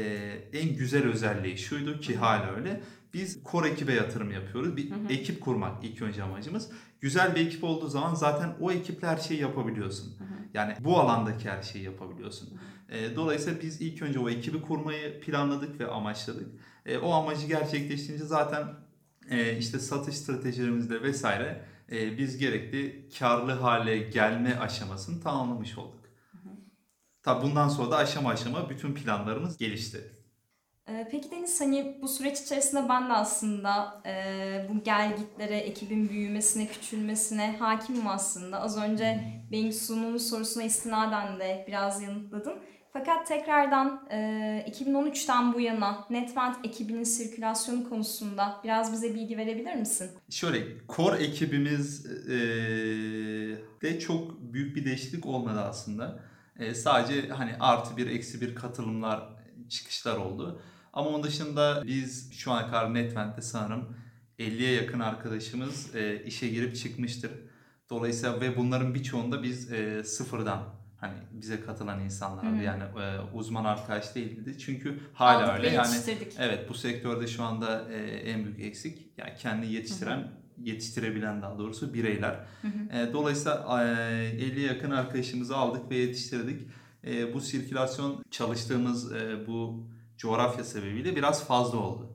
en 0.53 0.75
güzel 0.75 1.03
özelliği 1.03 1.57
şuydu 1.57 1.99
ki 1.99 2.15
hala 2.15 2.55
öyle. 2.55 2.81
Biz 3.13 3.39
core 3.51 3.69
ekibe 3.69 3.93
yatırım 3.93 4.31
yapıyoruz. 4.31 4.77
Bir 4.77 4.91
Hı 4.91 4.95
hı. 4.95 5.13
ekip 5.13 5.41
kurmak 5.41 5.83
ilk 5.83 6.01
önce 6.01 6.23
amacımız. 6.23 6.71
Güzel 7.01 7.35
bir 7.35 7.45
ekip 7.47 7.63
olduğu 7.63 7.87
zaman 7.87 8.13
zaten 8.13 8.55
o 8.59 8.71
ekiple 8.71 9.07
her 9.07 9.17
şeyi 9.17 9.41
yapabiliyorsun. 9.41 10.19
Hı 10.19 10.23
hı. 10.23 10.27
Yani 10.53 10.75
bu 10.79 10.99
alandaki 10.99 11.49
her 11.49 11.63
şeyi 11.63 11.85
yapabiliyorsun. 11.85 12.59
E, 12.89 13.15
dolayısıyla 13.15 13.61
biz 13.61 13.81
ilk 13.81 14.01
önce 14.01 14.19
o 14.19 14.29
ekibi 14.29 14.61
kurmayı 14.61 15.21
planladık 15.21 15.79
ve 15.79 15.87
amaçladık. 15.87 16.47
E, 16.85 16.97
o 16.97 17.11
amacı 17.11 17.47
gerçekleştirince 17.47 18.25
zaten 18.25 18.67
e, 19.29 19.57
işte 19.57 19.79
satış 19.79 20.17
stratejilerimizle 20.17 21.01
vesaire 21.01 21.65
e, 21.91 22.17
biz 22.17 22.37
gerekli 22.37 23.09
karlı 23.19 23.51
hale 23.51 23.97
gelme 23.97 24.59
aşamasını 24.59 25.21
tamamlamış 25.21 25.77
olduk. 25.77 26.01
Tabi 27.23 27.43
bundan 27.43 27.69
sonra 27.69 27.91
da 27.91 27.97
aşama 27.97 28.29
aşama 28.29 28.69
bütün 28.69 28.93
planlarımız 28.93 29.57
gelişti. 29.57 30.11
Ee, 30.89 31.07
Peki 31.11 31.31
Deniz 31.31 31.61
hani 31.61 31.97
bu 32.01 32.07
süreç 32.07 32.39
içerisinde 32.39 32.89
ben 32.89 33.09
de 33.09 33.13
aslında 33.13 34.01
e, 34.05 34.67
bu 34.69 34.83
gelgitlere, 34.83 35.57
ekibin 35.57 36.09
büyümesine, 36.09 36.67
küçülmesine 36.67 37.57
hakimim 37.59 38.07
aslında. 38.07 38.61
Az 38.61 38.77
önce 38.77 39.23
Bengisu'nun 39.51 40.17
sorusuna 40.17 40.63
istinaden 40.63 41.39
de 41.39 41.65
biraz 41.67 42.01
yanıtladım. 42.01 42.53
Fakat 42.93 43.27
tekrardan 43.27 44.07
e, 44.11 44.17
2013'ten 44.69 45.53
bu 45.53 45.59
yana 45.59 46.05
Netvent 46.09 46.57
ekibinin 46.63 47.03
sirkülasyonu 47.03 47.89
konusunda 47.89 48.61
biraz 48.63 48.93
bize 48.93 49.15
bilgi 49.15 49.37
verebilir 49.37 49.75
misin? 49.75 50.11
Şöyle 50.29 50.65
core 50.95 51.23
ekibimiz 51.23 52.05
e, 52.05 52.37
de 53.81 53.99
çok 53.99 54.41
büyük 54.41 54.75
bir 54.75 54.85
değişiklik 54.85 55.25
olmadı 55.25 55.59
aslında. 55.61 56.19
E, 56.59 56.75
sadece 56.75 57.29
hani 57.29 57.51
artı 57.59 57.97
bir 57.97 58.07
eksi 58.07 58.41
bir 58.41 58.55
katılımlar 58.55 59.29
çıkışlar 59.69 60.17
oldu. 60.17 60.61
Ama 60.93 61.09
onun 61.09 61.23
dışında 61.23 61.83
biz 61.87 62.33
şu 62.33 62.51
ana 62.51 62.67
kadar 62.67 62.93
Netvent'te 62.93 63.41
sanırım 63.41 63.95
50'ye 64.39 64.71
yakın 64.71 64.99
arkadaşımız 64.99 65.95
e, 65.95 66.23
işe 66.23 66.47
girip 66.47 66.75
çıkmıştır. 66.75 67.31
Dolayısıyla 67.89 68.41
ve 68.41 68.57
bunların 68.57 68.93
birçoğunda 68.93 69.43
biz 69.43 69.71
e, 69.71 70.03
sıfırdan 70.03 70.63
hani 70.97 71.13
bize 71.31 71.61
katılan 71.61 71.99
insanlardı. 71.99 72.59
Hı. 72.59 72.63
Yani 72.63 72.83
e, 72.83 73.19
uzman 73.33 73.65
arkadaş 73.65 74.15
değildi. 74.15 74.57
Çünkü 74.57 74.99
hala 75.13 75.43
Aldık 75.43 75.57
öyle. 75.57 75.75
Yani 75.75 75.95
evet 76.39 76.69
bu 76.69 76.73
sektörde 76.73 77.27
şu 77.27 77.43
anda 77.43 77.91
e, 77.91 77.97
en 78.05 78.45
büyük 78.45 78.59
eksik 78.59 79.13
yani 79.17 79.31
kendi 79.37 79.67
yetiştiren, 79.67 80.31
yetiştirebilen 80.57 81.41
daha 81.41 81.57
doğrusu 81.57 81.93
bireyler. 81.93 82.39
Hı 82.61 82.67
hı. 82.67 82.97
E, 82.97 83.13
dolayısıyla 83.13 83.83
e, 83.83 83.85
50'ye 83.85 84.67
yakın 84.67 84.91
arkadaşımızı 84.91 85.57
aldık 85.57 85.89
ve 85.89 85.95
yetiştirdik. 85.95 86.67
E, 87.07 87.33
bu 87.33 87.41
sirkülasyon 87.41 88.23
çalıştığımız 88.31 89.13
e, 89.13 89.47
bu 89.47 89.87
coğrafya 90.21 90.63
sebebiyle 90.63 91.15
biraz 91.15 91.45
fazla 91.47 91.77
oldu. 91.77 92.09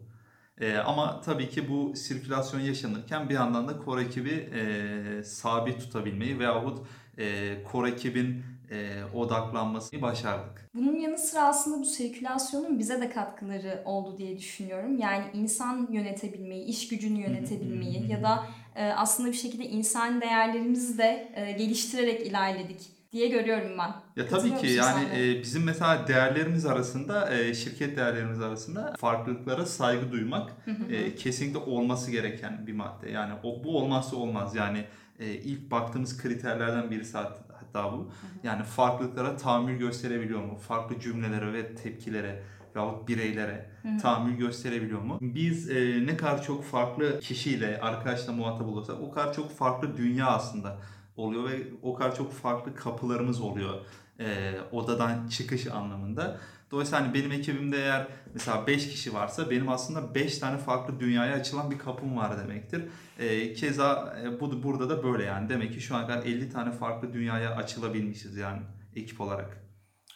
E, 0.60 0.76
ama 0.76 1.20
tabii 1.20 1.48
ki 1.48 1.68
bu 1.68 1.96
sirkülasyon 1.96 2.60
yaşanırken 2.60 3.28
bir 3.28 3.34
yandan 3.34 3.68
da 3.68 3.84
core 3.84 4.02
ekibi 4.02 4.30
e, 4.30 5.25
sabit 5.25 5.80
tutabilmeyi 5.80 6.38
veyahut 6.38 6.78
e, 7.18 7.54
core 7.72 7.90
ekibin 7.90 8.42
e, 8.70 9.04
odaklanmasını 9.14 10.02
başardık. 10.02 10.70
Bunun 10.75 10.96
yanı 10.96 11.18
sıra 11.18 11.42
aslında 11.42 11.80
bu 11.80 11.84
sirkülasyonun 11.84 12.78
bize 12.78 13.00
de 13.00 13.10
katkıları 13.10 13.82
oldu 13.84 14.18
diye 14.18 14.38
düşünüyorum. 14.38 14.98
Yani 14.98 15.25
insan 15.34 15.88
yönetebilmeyi, 15.90 16.64
iş 16.64 16.88
gücünü 16.88 17.20
yönetebilmeyi 17.20 18.08
ya 18.10 18.22
da 18.22 18.46
e, 18.76 18.84
aslında 18.84 19.28
bir 19.28 19.36
şekilde 19.36 19.64
insan 19.64 20.20
değerlerimizi 20.20 20.98
de 20.98 21.32
e, 21.34 21.52
geliştirerek 21.52 22.26
ilerledik 22.26 22.95
diye 23.16 23.28
görüyorum 23.28 23.78
ben. 23.78 23.92
Ya 24.16 24.28
tabii 24.28 24.54
ki 24.56 24.66
yani 24.66 25.04
e, 25.18 25.42
bizim 25.42 25.64
mesela 25.64 26.08
değerlerimiz 26.08 26.66
arasında, 26.66 27.35
e, 27.35 27.54
şirket 27.54 27.96
değerlerimiz 27.96 28.40
arasında 28.40 28.94
farklılıklara 28.99 29.66
saygı 29.66 30.12
duymak 30.12 30.50
e, 30.90 31.14
kesinlikle 31.14 31.58
olması 31.58 32.11
gereken 32.11 32.66
bir 32.66 32.73
madde. 32.73 33.11
Yani 33.11 33.32
o, 33.42 33.64
bu 33.64 33.78
olmazsa 33.78 34.16
olmaz. 34.16 34.54
Yani 34.54 34.85
e, 35.18 35.26
ilk 35.26 35.70
baktığımız 35.70 36.18
kriterlerden 36.23 36.90
birisi 36.90 37.18
hat- 37.18 37.40
hatta 37.61 37.92
bu. 37.92 38.11
Yani 38.42 38.62
farklılıklara 38.64 39.37
tahammül 39.37 39.78
gösterebiliyor 39.78 40.40
mu? 40.44 40.56
Farklı 40.58 41.00
cümlelere 41.00 41.52
ve 41.52 41.75
tepkilere 41.75 42.42
veyahut 42.76 43.08
bireylere 43.08 43.70
tahammül 44.02 44.37
gösterebiliyor 44.37 45.00
mu? 45.00 45.18
Biz 45.20 45.70
e, 45.70 46.06
ne 46.06 46.16
kadar 46.16 46.42
çok 46.42 46.64
farklı 46.64 47.20
kişiyle, 47.20 47.80
arkadaşla 47.80 48.32
muhatap 48.32 48.66
olursak 48.68 48.96
o 49.02 49.11
kadar 49.11 49.35
çok 49.35 49.50
farklı 49.56 49.96
dünya 49.96 50.26
aslında 50.26 50.78
oluyor 51.16 51.50
ve 51.50 51.62
o 51.82 51.94
kadar 51.94 52.16
çok 52.16 52.32
farklı 52.32 52.75
kapılarımız 52.75 53.40
oluyor 53.40 53.75
e, 54.20 54.54
odadan 54.73 55.28
çıkış 55.28 55.66
anlamında. 55.66 56.40
Dolayısıyla 56.70 57.04
hani 57.04 57.14
benim 57.14 57.32
ekibimde 57.32 57.78
eğer 57.78 58.06
mesela 58.35 58.66
5 58.66 58.88
kişi 58.88 59.14
varsa 59.14 59.50
benim 59.50 59.68
aslında 59.68 60.14
5 60.14 60.38
tane 60.38 60.58
farklı 60.58 61.00
dünyaya 61.00 61.35
açılan 61.35 61.70
bir 61.70 61.78
kapım 61.78 62.16
var 62.16 62.38
demektir. 62.38 62.85
E, 63.18 63.54
keza 63.54 64.18
e, 64.23 64.40
bu 64.40 64.62
burada 64.62 64.88
da 64.90 65.04
böyle 65.04 65.25
yani. 65.25 65.49
Demek 65.49 65.73
ki 65.73 65.80
şu 65.80 65.96
ana 65.96 66.06
kadar 66.06 66.26
50 66.26 66.50
tane 66.50 66.73
farklı 66.73 67.12
dünyaya 67.12 67.56
açılabilmişiz 67.56 68.37
yani 68.37 68.62
ekip 68.96 69.20
olarak. 69.20 69.66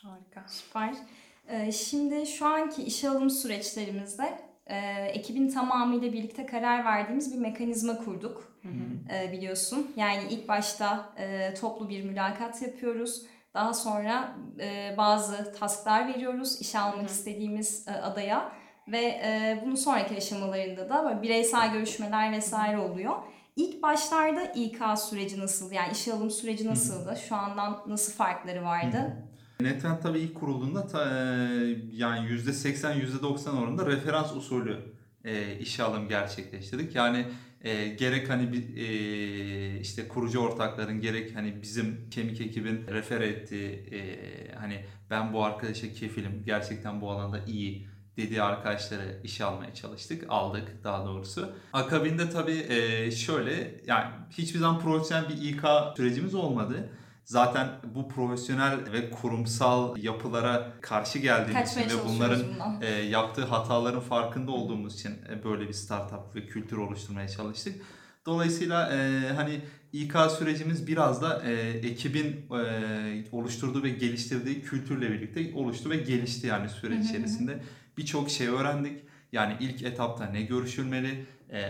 Harika. 0.02 0.48
Süper. 0.48 0.94
Ee, 1.48 1.72
Şimdi 1.72 2.26
şu 2.26 2.46
anki 2.46 2.82
işe 2.82 3.08
alım 3.08 3.30
süreçlerimizde 3.30 4.49
e, 4.70 5.06
ekibin 5.06 5.48
tamamıyla 5.48 6.12
birlikte 6.12 6.46
karar 6.46 6.84
verdiğimiz 6.84 7.34
bir 7.34 7.38
mekanizma 7.38 7.98
kurduk 7.98 8.52
e, 9.14 9.32
biliyorsun. 9.32 9.92
Yani 9.96 10.22
ilk 10.30 10.48
başta 10.48 11.12
e, 11.18 11.54
toplu 11.54 11.88
bir 11.88 12.04
mülakat 12.04 12.62
yapıyoruz. 12.62 13.22
Daha 13.54 13.74
sonra 13.74 14.34
e, 14.60 14.94
bazı 14.98 15.52
tasklar 15.52 16.08
veriyoruz 16.08 16.60
işe 16.60 16.78
almak 16.78 17.08
istediğimiz 17.08 17.88
e, 17.88 17.92
adaya 17.92 18.52
ve 18.88 19.00
e, 19.00 19.60
bunun 19.64 19.74
sonraki 19.74 20.16
aşamalarında 20.16 20.88
da 20.88 21.04
böyle 21.04 21.22
bireysel 21.22 21.72
görüşmeler 21.72 22.32
vesaire 22.32 22.78
oluyor. 22.78 23.14
İlk 23.56 23.82
başlarda 23.82 24.44
İK 24.44 24.78
süreci 24.98 25.40
nasıl? 25.40 25.72
Yani 25.72 25.92
işe 25.92 26.12
alım 26.12 26.30
süreci 26.30 26.66
nasıldı? 26.66 27.16
Şu 27.28 27.36
andan 27.36 27.82
nasıl 27.86 28.12
farkları 28.12 28.64
vardı? 28.64 29.16
Netrend 29.62 30.02
tabii 30.02 30.18
ilk 30.18 30.34
kurulduğunda 30.34 30.86
ta, 30.86 31.04
e, 31.04 31.76
yani 31.92 32.28
%80 32.28 32.94
%90 32.94 33.50
oranında 33.50 33.86
referans 33.86 34.36
usulü 34.36 34.76
e, 35.24 35.58
işe 35.58 35.82
alım 35.82 36.08
gerçekleştirdik. 36.08 36.94
Yani 36.94 37.26
e, 37.64 37.88
gerek 37.88 38.30
hani 38.30 38.52
bir, 38.52 38.76
e, 38.76 39.80
işte 39.80 40.08
kurucu 40.08 40.38
ortakların 40.38 41.00
gerek 41.00 41.36
hani 41.36 41.62
bizim 41.62 42.10
kemik 42.10 42.40
ekibin 42.40 42.86
refer 42.86 43.20
ettiği 43.20 43.70
e, 43.70 44.18
hani 44.54 44.84
ben 45.10 45.32
bu 45.32 45.44
arkadaşa 45.44 45.92
kefilim 45.92 46.42
gerçekten 46.46 47.00
bu 47.00 47.10
alanda 47.10 47.44
iyi 47.46 47.86
dediği 48.16 48.42
arkadaşları 48.42 49.20
işe 49.24 49.44
almaya 49.44 49.74
çalıştık. 49.74 50.24
Aldık 50.28 50.84
daha 50.84 51.06
doğrusu. 51.06 51.52
Akabinde 51.72 52.30
tabii 52.30 52.66
e, 52.68 53.10
şöyle 53.10 53.80
yani 53.86 54.04
hiçbir 54.30 54.58
zaman 54.58 54.80
profesyonel 54.80 55.28
bir 55.28 55.34
İK 55.34 55.62
sürecimiz 55.96 56.34
olmadı. 56.34 56.90
Zaten 57.24 57.68
bu 57.94 58.08
profesyonel 58.08 58.92
ve 58.92 59.10
kurumsal 59.10 59.96
yapılara 59.96 60.72
karşı 60.80 61.18
geldiğimiz 61.18 61.70
için 61.70 61.80
ve 61.80 62.04
bunların 62.08 62.42
bundan. 62.54 62.82
e, 62.82 62.86
yaptığı 62.86 63.44
hataların 63.44 64.00
farkında 64.00 64.50
olduğumuz 64.50 64.94
için 64.94 65.10
e, 65.30 65.44
böyle 65.44 65.68
bir 65.68 65.72
startup 65.72 66.34
ve 66.34 66.46
kültür 66.46 66.76
oluşturmaya 66.76 67.28
çalıştık. 67.28 67.82
Dolayısıyla 68.26 68.92
e, 68.92 69.28
hani 69.36 69.60
İK 69.92 70.14
sürecimiz 70.38 70.86
biraz 70.86 71.22
da 71.22 71.42
e, 71.44 71.52
ekibin 71.70 72.46
e, 72.56 73.24
oluşturduğu 73.32 73.82
ve 73.82 73.90
geliştirdiği 73.90 74.62
kültürle 74.62 75.10
birlikte 75.10 75.54
oluştu 75.54 75.90
ve 75.90 75.96
gelişti 75.96 76.46
yani 76.46 76.68
süreç 76.68 77.04
içerisinde. 77.04 77.62
Birçok 77.98 78.30
şey 78.30 78.46
öğrendik. 78.48 79.02
Yani 79.32 79.56
ilk 79.60 79.82
etapta 79.82 80.26
ne 80.26 80.42
görüşülmeli, 80.42 81.26
e, 81.50 81.62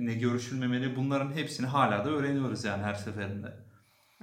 ne 0.00 0.14
görüşülmemeli 0.14 0.96
bunların 0.96 1.32
hepsini 1.32 1.66
hala 1.66 2.04
da 2.04 2.10
öğreniyoruz 2.10 2.64
yani 2.64 2.82
her 2.82 2.94
seferinde. 2.94 3.52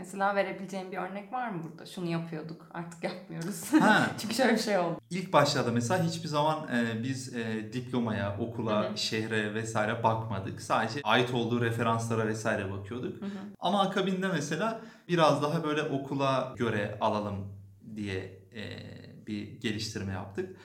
Mesela 0.02 0.36
verebileceğim 0.36 0.92
bir 0.92 0.98
örnek 0.98 1.34
var 1.34 1.50
mı 1.50 1.64
burada? 1.64 1.86
Şunu 1.86 2.06
yapıyorduk 2.10 2.68
artık 2.74 3.04
yapmıyoruz. 3.04 3.74
Ha, 3.74 4.08
Çünkü 4.22 4.36
şöyle 4.36 4.54
bir 4.54 4.60
şey 4.60 4.78
oldu. 4.78 4.98
İlk 5.10 5.34
başlarda 5.34 5.72
mesela 5.72 6.04
hiçbir 6.04 6.28
zaman 6.28 6.68
e, 6.68 7.04
biz 7.04 7.36
e, 7.36 7.74
diplomaya, 7.74 8.38
okula, 8.40 8.84
Hı 8.84 8.90
hı. 8.94 8.98
şehre 8.98 9.54
vesaire 9.54 10.04
bakmadık. 10.04 10.62
Sadece 10.62 11.00
ait 11.04 11.34
olduğu 11.34 11.62
referanslara 11.62 12.28
vesaire 12.28 12.72
bakıyorduk. 12.72 13.24
Ama 13.60 13.82
akabinde 13.82 14.28
mesela 14.28 14.82
biraz 15.08 15.44
daha 15.44 15.64
böyle 15.64 15.82
okula 15.84 16.54
göre 16.58 16.98
alalım 17.02 17.36
diye 17.96 18.40
e, 18.56 18.64
bir 19.28 19.60
geliştirme 19.62 20.14
yaptık. 20.14 20.56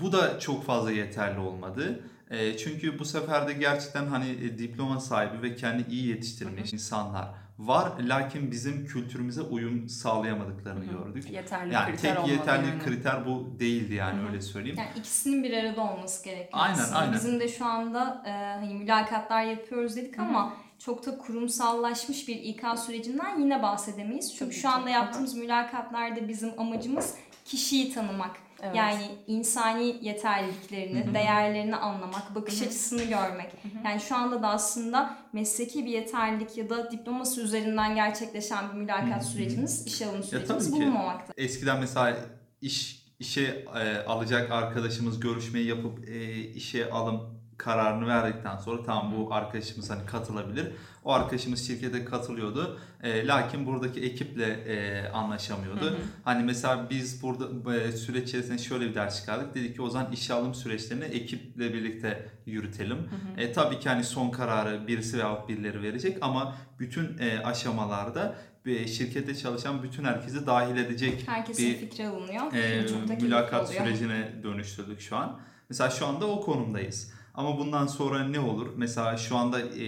Bu 0.00 0.12
da 0.12 0.38
çok 0.40 0.64
fazla 0.64 0.92
yeterli 0.92 1.38
olmadı. 1.38 2.00
E, 2.30 2.56
çünkü 2.56 2.98
bu 2.98 3.04
sefer 3.04 3.48
de 3.48 3.52
gerçekten 3.52 4.06
hani 4.06 4.30
e, 4.30 4.58
diploma 4.58 5.00
sahibi 5.00 5.42
ve 5.42 5.54
kendi 5.54 5.90
iyi 5.90 6.06
yetiştirilmiş 6.06 6.72
insanlar 6.72 7.28
var. 7.58 7.92
Lakin 8.00 8.50
bizim 8.50 8.86
kültürümüze 8.86 9.40
uyum 9.40 9.88
sağlayamadıklarını 9.88 10.84
gördük. 10.84 11.30
Yeterli 11.30 11.74
Yani 11.74 11.96
kriter 11.96 12.16
tek 12.16 12.28
yeterli 12.28 12.68
yani. 12.68 12.82
kriter 12.82 13.26
bu 13.26 13.46
değildi 13.58 13.94
yani 13.94 14.18
Hı 14.20 14.24
hı. 14.24 14.28
öyle 14.28 14.40
söyleyeyim. 14.40 14.78
Yani 14.78 14.90
ikisinin 14.96 15.42
bir 15.44 15.52
arada 15.52 15.80
olması 15.80 16.24
gerekiyor 16.24 16.48
Aynen, 16.52 16.78
aslında. 16.78 16.98
aynen. 16.98 17.14
Bizim 17.14 17.40
de 17.40 17.48
şu 17.48 17.64
anda 17.64 18.22
e, 18.26 18.30
hani 18.30 18.74
mülakatlar 18.74 19.42
yapıyoruz 19.42 19.96
dedik 19.96 20.18
ama 20.18 20.52
çok 20.78 21.06
da 21.06 21.18
kurumsallaşmış 21.18 22.28
bir 22.28 22.36
İK 22.36 22.62
sürecinden 22.86 23.40
yine 23.40 23.62
bahsedemeyiz. 23.62 24.30
Çünkü 24.36 24.44
Tabii 24.52 24.60
şu 24.60 24.68
anda 24.68 24.90
yaptığımız 24.90 25.34
mülakatlarda 25.34 26.28
bizim 26.28 26.60
amacımız 26.60 27.14
kişiyi 27.44 27.92
tanımak. 27.94 28.36
Evet. 28.62 28.76
Yani 28.76 29.04
insani 29.26 29.96
yeterliliklerini, 30.02 31.06
Hı 31.06 31.10
hı. 31.10 31.14
değerlerini 31.14 31.76
anlamak, 31.76 32.34
bakış 32.34 32.60
Hı 32.60 32.64
hı. 32.64 32.68
açısını 32.68 33.02
görmek. 33.04 33.50
Yani 33.84 34.00
şu 34.00 34.16
anda 34.16 34.42
da 34.42 34.48
aslında 34.48 35.18
mesleki 35.32 35.84
bir 35.84 35.90
yeterlilik 35.90 36.56
ya 36.56 36.70
da 36.70 36.90
diploması 36.90 37.40
üzerinden 37.40 37.94
gerçekleşen 37.94 38.68
bir 38.72 38.74
mülakat 38.74 39.22
Hı 39.22 39.26
hı. 39.28 39.32
sürecimiz, 39.32 39.86
işe 39.86 40.06
alım 40.06 40.22
sürecimiz 40.22 40.72
bulunmamakta. 40.72 41.32
Eskiden 41.36 41.80
mesela 41.80 42.16
iş 42.60 42.98
işe 43.18 43.64
e, 43.80 43.98
alacak 44.06 44.50
arkadaşımız 44.52 45.20
görüşmeyi 45.20 45.66
yapıp 45.66 46.08
e, 46.08 46.34
işe 46.40 46.90
alım 46.90 47.37
kararını 47.58 48.06
verdikten 48.06 48.56
sonra 48.56 48.82
tamam 48.82 49.14
bu 49.16 49.34
arkadaşımız 49.34 49.90
hani 49.90 50.06
katılabilir. 50.06 50.66
O 51.04 51.12
arkadaşımız 51.12 51.66
şirkete 51.66 52.04
katılıyordu. 52.04 52.80
E, 53.02 53.26
lakin 53.26 53.66
buradaki 53.66 54.00
ekiple 54.00 54.44
e, 54.46 55.08
anlaşamıyordu. 55.08 55.84
Hı 55.84 55.90
hı. 55.90 55.96
Hani 56.24 56.44
mesela 56.44 56.90
biz 56.90 57.22
burada 57.22 57.74
e, 57.74 57.92
süreç 57.92 58.28
içerisinde 58.28 58.58
şöyle 58.58 58.86
bir 58.90 58.94
ders 58.94 59.20
çıkardık. 59.20 59.54
Dedik 59.54 59.76
ki 59.76 59.82
o 59.82 59.90
zaman 59.90 60.12
işe 60.12 60.34
alım 60.34 60.54
süreçlerini 60.54 61.04
ekiple 61.04 61.74
birlikte 61.74 62.28
yürütelim. 62.46 62.98
E, 63.36 63.52
tabii 63.52 63.80
ki 63.80 63.88
hani 63.88 64.04
son 64.04 64.30
kararı 64.30 64.86
birisi 64.86 65.16
veyahut 65.16 65.48
birileri 65.48 65.82
verecek 65.82 66.18
ama 66.20 66.54
bütün 66.78 67.18
e, 67.18 67.38
aşamalarda 67.44 68.36
e, 68.66 68.86
şirkette 68.86 69.34
çalışan 69.34 69.82
bütün 69.82 70.04
herkesi 70.04 70.46
dahil 70.46 70.76
edecek 70.76 71.22
Herkesin 71.26 71.70
bir 71.70 71.76
fikri 71.76 72.08
alınıyor. 72.08 72.52
e, 72.54 72.88
Çok 72.88 73.22
mülakat 73.22 73.70
sürecine 73.70 74.32
dönüştürdük 74.42 75.00
şu 75.00 75.16
an. 75.16 75.40
Mesela 75.70 75.90
şu 75.90 76.06
anda 76.06 76.26
o 76.26 76.40
konumdayız. 76.40 77.17
Ama 77.38 77.58
bundan 77.58 77.86
sonra 77.86 78.24
ne 78.24 78.40
olur? 78.40 78.66
Mesela 78.76 79.16
şu 79.16 79.36
anda 79.36 79.60
e, 79.60 79.84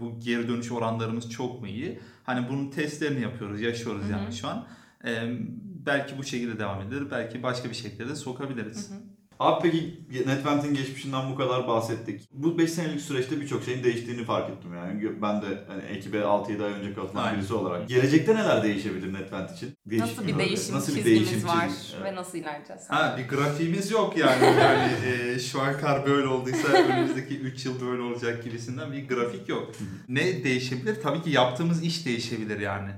bu 0.00 0.20
geri 0.20 0.48
dönüş 0.48 0.72
oranlarımız 0.72 1.30
çok 1.30 1.60
mu 1.60 1.66
iyi? 1.66 2.00
Hani 2.24 2.48
bunun 2.48 2.70
testlerini 2.70 3.20
yapıyoruz, 3.20 3.60
yaşıyoruz 3.60 4.02
Hı 4.02 4.06
hı. 4.06 4.12
yani 4.12 4.32
şu 4.32 4.48
an. 4.48 4.66
E, 5.04 5.38
belki 5.86 6.18
bu 6.18 6.24
şekilde 6.24 6.58
devam 6.58 6.80
edilir, 6.80 7.10
belki 7.10 7.42
başka 7.42 7.70
bir 7.70 7.74
şekilde 7.74 8.08
de 8.08 8.16
sokabiliriz. 8.16 8.90
Hı 8.90 8.94
hı. 8.94 8.98
Abi 9.40 9.62
peki 9.62 10.00
Netvent'in 10.28 10.74
geçmişinden 10.74 11.30
bu 11.32 11.36
kadar 11.36 11.68
bahsettik. 11.68 12.28
Bu 12.32 12.58
5 12.58 12.70
senelik 12.70 13.00
süreçte 13.00 13.40
birçok 13.40 13.64
şeyin 13.64 13.84
değiştiğini 13.84 14.24
fark 14.24 14.50
ettim 14.50 14.74
yani. 14.74 15.22
Ben 15.22 15.42
de 15.42 15.46
hani 15.68 15.82
ekibe 15.82 16.18
6-7 16.18 16.64
ay 16.64 16.72
önce 16.72 16.94
katılan 16.94 17.24
Aynen. 17.24 17.38
birisi 17.38 17.54
olarak. 17.54 17.88
Gelecekte 17.88 18.34
neler 18.36 18.62
değişebilir 18.62 19.12
Netvent 19.12 19.50
için? 19.56 19.74
Değişik 19.86 20.08
Nasıl 20.08 20.26
bir 20.26 20.38
değişim 20.38 20.74
Nasıl 20.74 20.96
bir 20.96 21.04
değişim 21.04 21.44
var? 21.48 21.68
Evet. 21.94 22.04
ve 22.04 22.14
nasıl 22.14 22.38
ilerleyeceğiz? 22.38 22.82
Ha 22.88 23.16
bir 23.18 23.36
grafiğimiz 23.36 23.90
yok 23.90 24.16
yani. 24.16 24.44
yani 24.60 24.92
e, 25.06 25.38
şu 25.38 25.60
an 25.60 25.78
kar 25.80 26.06
böyle 26.06 26.26
olduysa 26.26 26.68
önümüzdeki 26.68 27.38
3 27.38 27.66
yıl 27.66 27.80
böyle 27.80 28.02
olacak 28.02 28.44
gibisinden 28.44 28.92
bir 28.92 29.08
grafik 29.08 29.48
yok. 29.48 29.72
Ne 30.08 30.44
değişebilir? 30.44 30.96
Tabii 31.02 31.22
ki 31.22 31.30
yaptığımız 31.30 31.82
iş 31.82 32.06
değişebilir 32.06 32.60
yani. 32.60 32.90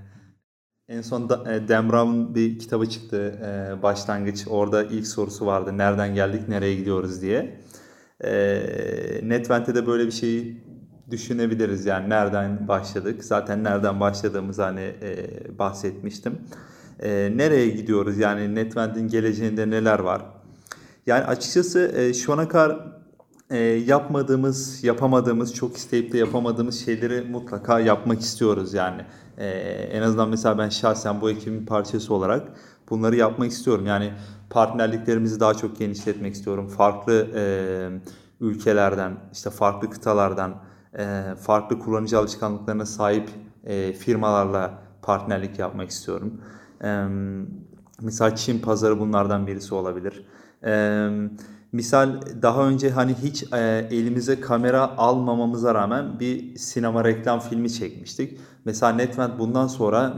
En 0.88 1.02
son 1.02 1.28
da, 1.28 1.54
e, 1.54 1.68
Dan 1.68 1.90
Brown'un 1.92 2.34
bir 2.34 2.58
kitabı 2.58 2.90
çıktı 2.90 3.38
e, 3.42 3.82
başlangıç. 3.82 4.46
Orada 4.48 4.84
ilk 4.84 5.06
sorusu 5.06 5.46
vardı. 5.46 5.78
Nereden 5.78 6.14
geldik, 6.14 6.48
nereye 6.48 6.74
gidiyoruz 6.74 7.22
diye. 7.22 7.60
E, 8.24 8.30
de 9.74 9.86
böyle 9.86 10.06
bir 10.06 10.10
şeyi 10.10 10.64
düşünebiliriz 11.10 11.86
yani 11.86 12.08
nereden 12.08 12.68
başladık. 12.68 13.24
Zaten 13.24 13.64
nereden 13.64 14.00
başladığımızı 14.00 14.62
hani 14.62 14.80
e, 14.80 15.28
bahsetmiştim. 15.58 16.38
Nereye 17.36 17.68
gidiyoruz 17.68 18.18
yani 18.18 18.54
Netvent'in 18.54 19.08
geleceğinde 19.08 19.70
neler 19.70 19.98
var? 19.98 20.22
Yani 21.06 21.24
açıkçası 21.24 22.12
şu 22.14 22.32
ana 22.32 22.48
kadar 22.48 22.95
e, 23.50 23.58
yapmadığımız, 23.58 24.84
yapamadığımız, 24.84 25.54
çok 25.54 25.76
isteyip 25.76 26.12
de 26.12 26.18
yapamadığımız 26.18 26.84
şeyleri 26.84 27.28
mutlaka 27.30 27.80
yapmak 27.80 28.20
istiyoruz 28.20 28.74
yani. 28.74 29.02
E, 29.38 29.48
en 29.92 30.02
azından 30.02 30.28
mesela 30.28 30.58
ben 30.58 30.68
şahsen 30.68 31.20
bu 31.20 31.30
ekibin 31.30 31.66
parçası 31.66 32.14
olarak 32.14 32.48
bunları 32.90 33.16
yapmak 33.16 33.50
istiyorum. 33.50 33.86
Yani 33.86 34.12
partnerliklerimizi 34.50 35.40
daha 35.40 35.54
çok 35.54 35.78
genişletmek 35.78 36.34
istiyorum. 36.34 36.68
Farklı 36.68 37.28
e, 37.34 37.44
ülkelerden, 38.40 39.12
işte 39.32 39.50
farklı 39.50 39.90
kıtalardan, 39.90 40.54
e, 40.98 41.22
farklı 41.40 41.78
kullanıcı 41.78 42.18
alışkanlıklarına 42.18 42.86
sahip 42.86 43.28
e, 43.64 43.92
firmalarla 43.92 44.78
partnerlik 45.02 45.58
yapmak 45.58 45.90
istiyorum. 45.90 46.40
E, 46.84 47.06
mesela 48.00 48.36
Çin 48.36 48.58
pazarı 48.58 49.00
bunlardan 49.00 49.46
birisi 49.46 49.74
olabilir. 49.74 50.26
E, 50.64 51.08
misal 51.72 52.20
daha 52.42 52.68
önce 52.68 52.90
hani 52.90 53.14
hiç 53.22 53.42
e, 53.52 53.88
elimize 53.90 54.40
kamera 54.40 54.96
almamamıza 54.98 55.74
rağmen 55.74 56.20
bir 56.20 56.56
sinema 56.56 57.04
reklam 57.04 57.40
filmi 57.40 57.72
çekmiştik. 57.72 58.38
Mesela 58.64 58.92
Netvent 58.92 59.38
bundan 59.38 59.66
sonra 59.66 60.16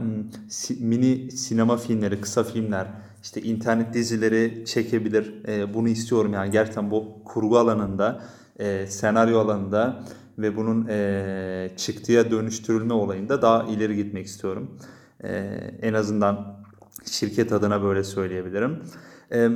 mini 0.79 1.31
sinema 1.31 1.77
filmleri, 1.77 2.21
kısa 2.21 2.43
filmler, 2.43 2.87
işte 3.23 3.41
internet 3.41 3.93
dizileri 3.93 4.65
çekebilir. 4.65 5.47
E, 5.47 5.73
bunu 5.73 5.89
istiyorum 5.89 6.33
yani 6.33 6.51
gerçekten 6.51 6.91
bu 6.91 7.23
kurgu 7.25 7.57
alanında, 7.57 8.21
e, 8.59 8.87
senaryo 8.87 9.39
alanında 9.39 10.03
ve 10.37 10.55
bunun 10.57 10.87
e, 10.89 11.71
çıktıya 11.77 12.31
dönüştürülme 12.31 12.93
olayında 12.93 13.41
daha 13.41 13.63
ileri 13.63 13.95
gitmek 13.95 14.25
istiyorum. 14.25 14.77
E, 15.23 15.29
en 15.81 15.93
azından 15.93 16.59
şirket 17.05 17.51
adına 17.53 17.83
böyle 17.83 18.03
söyleyebilirim. 18.03 18.79
Ee, 19.31 19.49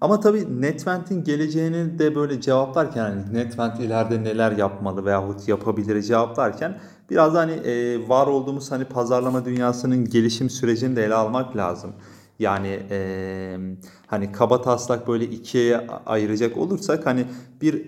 ama 0.00 0.20
tabii 0.20 0.62
Netvent'in 0.62 1.24
geleceğini 1.24 1.98
de 1.98 2.14
böyle 2.14 2.40
cevaplarken 2.40 3.02
hani 3.02 3.34
Netvent 3.34 3.80
ileride 3.80 4.24
neler 4.24 4.52
yapmalı 4.52 5.04
veyahut 5.04 5.48
yapabilir 5.48 6.02
cevaplarken 6.02 6.78
biraz 7.10 7.34
da 7.34 7.38
hani 7.38 7.52
e, 7.52 8.08
var 8.08 8.26
olduğumuz 8.26 8.72
hani 8.72 8.84
pazarlama 8.84 9.44
dünyasının 9.44 10.04
gelişim 10.04 10.50
sürecini 10.50 10.96
de 10.96 11.04
ele 11.04 11.14
almak 11.14 11.56
lazım. 11.56 11.92
Yani 12.38 12.80
e, 12.90 13.58
hani 14.06 14.32
kaba 14.32 14.62
taslak 14.62 15.08
böyle 15.08 15.24
ikiye 15.24 15.86
ayıracak 16.06 16.56
olursak 16.56 17.06
hani 17.06 17.24
bir 17.62 17.82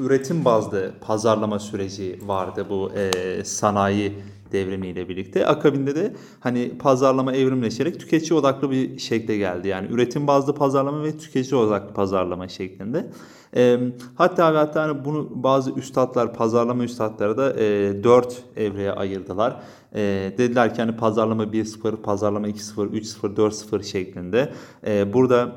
üretim 0.00 0.44
bazlı 0.44 0.92
pazarlama 1.00 1.58
süreci 1.58 2.20
vardı 2.26 2.66
bu 2.70 2.90
e, 2.92 3.44
sanayi 3.44 4.18
devrimiyle 4.52 5.08
birlikte. 5.08 5.46
Akabinde 5.46 5.96
de 5.96 6.12
hani 6.40 6.78
pazarlama 6.78 7.32
evrimleşerek 7.32 8.00
tüketici 8.00 8.38
odaklı 8.38 8.70
bir 8.70 8.98
şekle 8.98 9.36
geldi. 9.36 9.68
Yani 9.68 9.88
üretim 9.90 10.26
bazlı 10.26 10.54
pazarlama 10.54 11.02
ve 11.02 11.18
tüketici 11.18 11.60
odaklı 11.60 11.94
pazarlama 11.94 12.48
şeklinde. 12.48 13.10
E, 13.56 13.78
hatta 14.14 14.54
ve 14.54 14.58
hatta 14.58 14.82
hani 14.82 15.04
bunu 15.04 15.30
bazı 15.34 15.70
üstadlar, 15.70 16.34
pazarlama 16.34 16.84
üstadları 16.84 17.36
da 17.36 17.52
e, 17.60 18.04
4 18.04 18.42
evreye 18.56 18.92
ayırdılar. 18.92 19.60
E, 19.94 20.32
dediler 20.38 20.74
ki 20.74 20.82
hani 20.82 20.96
pazarlama 20.96 21.44
1.0, 21.44 21.96
pazarlama 21.96 22.48
2.0, 22.48 22.88
3.0, 22.90 23.36
4.0 23.36 23.82
şeklinde. 23.82 24.52
E, 24.86 25.12
burada 25.12 25.52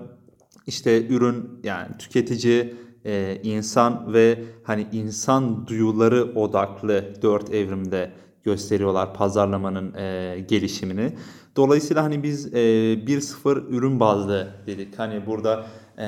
işte 0.67 1.08
ürün 1.08 1.49
yani 1.63 1.97
tüketici, 1.99 2.73
e, 3.06 3.39
insan 3.43 4.13
ve 4.13 4.43
hani 4.63 4.88
insan 4.91 5.67
duyuları 5.67 6.23
odaklı 6.36 7.13
4 7.21 7.54
evrimde 7.54 8.12
gösteriyorlar 8.43 9.13
pazarlamanın 9.13 9.93
e, 9.93 10.39
gelişimini. 10.47 11.13
Dolayısıyla 11.56 12.04
hani 12.04 12.23
biz 12.23 12.54
e, 12.54 12.60
1.0 12.60 13.67
ürün 13.69 13.99
bazlı 13.99 14.47
dedik. 14.67 14.99
Hani 14.99 15.25
burada 15.25 15.65
e, 15.97 16.06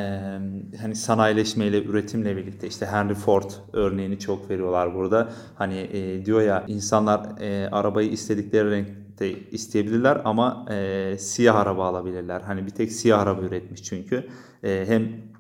hani 0.82 0.96
sanayileşmeyle, 0.96 1.84
üretimle 1.84 2.38
birlikte 2.38 2.68
işte 2.68 2.86
Henry 2.86 3.14
Ford 3.14 3.52
örneğini 3.74 4.20
çok 4.20 4.50
veriyorlar 4.50 4.96
burada. 4.96 5.30
Hani 5.56 5.78
e, 5.78 6.26
diyor 6.26 6.42
ya 6.42 6.64
insanlar 6.68 7.42
e, 7.42 7.70
arabayı 7.70 8.10
istedikleri 8.10 8.72
renkte 8.72 9.32
isteyebilirler 9.52 10.22
ama 10.26 10.66
e, 10.72 11.16
siyah 11.20 11.56
araba 11.56 11.86
alabilirler. 11.86 12.42
Hani 12.42 12.66
bir 12.66 12.72
tek 12.72 12.92
siyah 12.92 13.20
araba 13.20 13.42
üretmiş 13.42 13.84
çünkü. 13.84 14.28
E, 14.64 14.86
hem 14.88 15.31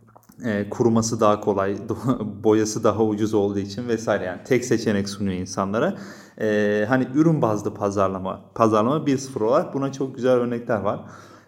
e, 0.46 0.70
kuruması 0.70 1.20
daha 1.20 1.42
kolay, 1.42 1.78
boyası 2.44 2.84
daha 2.84 3.04
ucuz 3.04 3.34
olduğu 3.34 3.60
için 3.60 3.88
vesaire 3.88 4.24
yani 4.26 4.40
tek 4.46 4.66
seçenek 4.66 5.10
sunuyor 5.10 5.36
insanlara. 5.36 5.98
E, 6.42 6.86
hani 6.88 7.08
ürün 7.16 7.42
bazlı 7.42 7.74
pazarlama, 7.74 8.42
pazarlama 8.56 9.06
1.0 9.06 9.44
olarak 9.44 9.74
buna 9.74 9.92
çok 9.92 10.16
güzel 10.16 10.32
örnekler 10.32 10.82
var. 10.82 11.00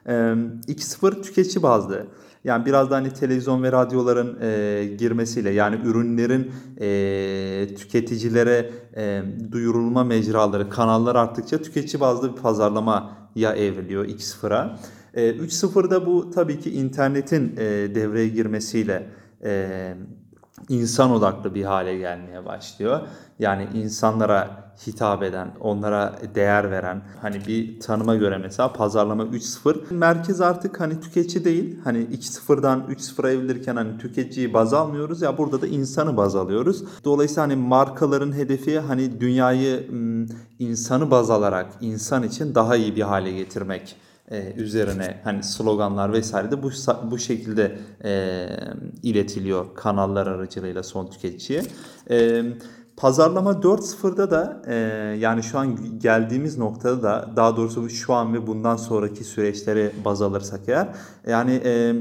E, 0.05 0.11
2.0 0.11 1.21
tüketici 1.21 1.63
bazlı. 1.63 2.07
Yani 2.43 2.65
biraz 2.65 2.91
da 2.91 2.95
hani 2.95 3.13
televizyon 3.13 3.63
ve 3.63 3.71
radyoların 3.71 4.37
e, 4.41 4.85
girmesiyle 4.97 5.49
yani 5.49 5.75
ürünlerin 5.85 6.51
e, 6.81 7.75
tüketicilere 7.75 8.71
e, 8.95 9.23
duyurulma 9.51 10.03
mecraları, 10.03 10.69
kanallar 10.69 11.15
arttıkça 11.15 11.61
tüketici 11.61 12.01
bazlı 12.01 12.35
bir 12.35 12.41
pazarlamaya 12.41 13.53
evriliyor 13.55 14.05
2.0'a. 14.05 14.79
E, 15.13 15.31
3.0'da 15.31 16.05
bu 16.05 16.31
tabii 16.31 16.59
ki 16.59 16.71
internetin 16.71 17.55
e, 17.57 17.65
devreye 17.95 18.27
girmesiyle 18.27 19.07
e, 19.43 19.93
insan 20.69 21.11
odaklı 21.11 21.55
bir 21.55 21.63
hale 21.63 21.97
gelmeye 21.97 22.45
başlıyor. 22.45 22.99
Yani 23.39 23.67
insanlara 23.73 24.63
hitap 24.87 25.23
eden, 25.23 25.51
onlara 25.59 26.15
değer 26.35 26.71
veren 26.71 27.01
hani 27.21 27.41
bir 27.47 27.79
tanıma 27.79 28.15
göre 28.15 28.37
mesela 28.37 28.73
pazarlama 28.73 29.23
3.0 29.23 29.93
merkez 29.93 30.41
artık 30.41 30.79
hani 30.79 31.01
tüketici 31.01 31.45
değil. 31.45 31.79
Hani 31.83 31.97
2.0'dan 31.97 32.79
3.0'a 32.89 33.31
evrilirken 33.31 33.75
hani 33.75 33.97
tüketiciyi 33.97 34.53
baz 34.53 34.73
almıyoruz 34.73 35.21
ya 35.21 35.37
burada 35.37 35.61
da 35.61 35.67
insanı 35.67 36.17
baz 36.17 36.35
alıyoruz. 36.35 36.83
Dolayısıyla 37.03 37.43
hani 37.43 37.55
markaların 37.55 38.33
hedefi 38.33 38.79
hani 38.79 39.21
dünyayı 39.21 39.87
insanı 40.59 41.11
baz 41.11 41.29
alarak 41.29 41.67
insan 41.81 42.23
için 42.23 42.55
daha 42.55 42.75
iyi 42.75 42.95
bir 42.95 43.01
hale 43.01 43.31
getirmek 43.31 43.95
e, 44.33 44.53
üzerine 44.57 45.21
hani 45.23 45.43
sloganlar 45.43 46.13
vesaire 46.13 46.51
de 46.51 46.63
bu 46.63 46.71
bu 47.11 47.17
şekilde 47.17 47.77
e, 48.03 48.47
iletiliyor 49.03 49.65
kanallar 49.75 50.27
aracılığıyla 50.27 50.83
son 50.83 51.07
tüketiciye. 51.07 51.61
E, 52.09 52.43
pazarlama 52.97 53.51
4.0'da 53.51 54.31
da 54.31 54.61
e, 54.67 54.75
yani 55.19 55.43
şu 55.43 55.59
an 55.59 55.99
geldiğimiz 55.99 56.57
noktada 56.57 57.03
da 57.03 57.29
daha 57.35 57.57
doğrusu 57.57 57.89
şu 57.89 58.13
an 58.13 58.33
ve 58.33 58.47
bundan 58.47 58.75
sonraki 58.75 59.23
süreçleri 59.23 59.91
baz 60.05 60.21
alırsak 60.21 60.61
eğer 60.67 60.87
yani 61.27 61.61
e, 61.65 61.93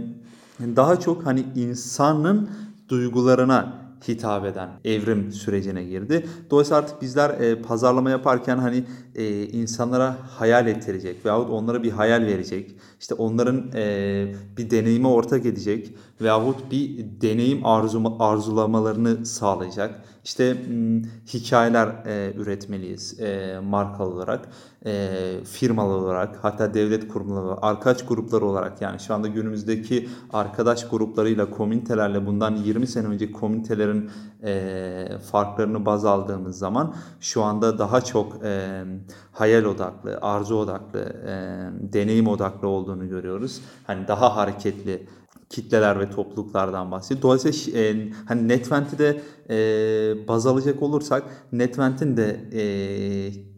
daha 0.77 1.01
çok 1.01 1.27
hani 1.27 1.45
insanın 1.55 2.51
duygularına 2.89 3.83
hitap 4.09 4.45
eden 4.45 4.69
evrim 4.85 5.33
sürecine 5.33 5.85
girdi. 5.85 6.27
Dolayısıyla 6.51 6.79
artık 6.79 7.03
bizler 7.03 7.31
e, 7.31 7.63
pazarlama 7.63 8.11
yaparken 8.11 8.59
hani 8.59 8.85
e, 9.15 9.47
insanlara 9.47 10.17
hayal 10.39 10.67
ettirecek 10.67 11.25
veyahut 11.25 11.51
onlara 11.51 11.83
bir 11.83 11.91
hayal 11.91 12.23
verecek. 12.23 12.77
İşte 13.01 13.15
onların 13.15 13.71
e, 13.75 14.35
bir 14.57 14.71
deneyime 14.71 15.09
ortak 15.09 15.47
edecek 15.47 15.95
veyahut 16.21 16.71
bir 16.71 17.07
deneyim 17.21 17.67
arzu, 17.67 18.17
arzulamalarını 18.19 19.27
sağlayacak. 19.27 20.03
İşte 20.25 20.55
m, 20.55 21.03
hikayeler 21.27 21.87
e, 21.87 22.33
üretmeliyiz 22.37 23.21
e, 23.21 23.59
markalı 23.65 24.15
olarak, 24.15 24.49
e, 24.87 25.11
firmalı 25.45 25.93
olarak, 25.93 26.39
hatta 26.43 26.75
devlet 26.75 27.09
kurumları 27.09 27.67
arkadaş 27.67 28.07
grupları 28.07 28.45
olarak 28.45 28.83
yani 28.83 29.01
şu 29.01 29.15
anda 29.15 29.29
günümüzdeki 29.29 30.09
arkadaş 30.33 30.89
gruplarıyla, 30.89 31.51
komünitelerle 31.51 32.27
bundan 32.27 32.57
20 32.57 32.87
sene 32.87 33.07
önce 33.07 33.33
komünitelerin 33.33 34.11
e, 34.45 35.19
farklarını 35.31 35.87
baz 35.87 36.05
aldığımız 36.05 36.59
zaman 36.59 36.95
şu 37.21 37.43
anda 37.43 37.79
daha 37.79 38.01
çok 38.01 38.45
e, 38.45 38.83
hayal 39.33 39.65
odaklı, 39.65 40.19
arzu 40.23 40.55
odaklı, 40.55 41.01
e, 41.01 41.33
deneyim 41.93 42.27
odaklı 42.27 42.69
olduğunu 42.69 43.09
görüyoruz. 43.09 43.61
Hani 43.87 44.09
daha 44.09 44.37
hareketli 44.37 45.07
kitleler 45.53 46.01
ve 46.01 46.11
topluluklardan 46.11 46.91
bahsediyor. 46.91 47.23
Dolayısıyla 47.23 47.81
e, 47.81 48.13
hani 48.29 48.49
Netvent'i 48.49 48.99
de 48.99 49.21
e, 49.51 50.29
baz 50.29 50.47
alacak 50.47 50.83
olursak 50.83 51.23
Netvent'in 51.53 52.17
de 52.17 52.41
e, 52.53 52.63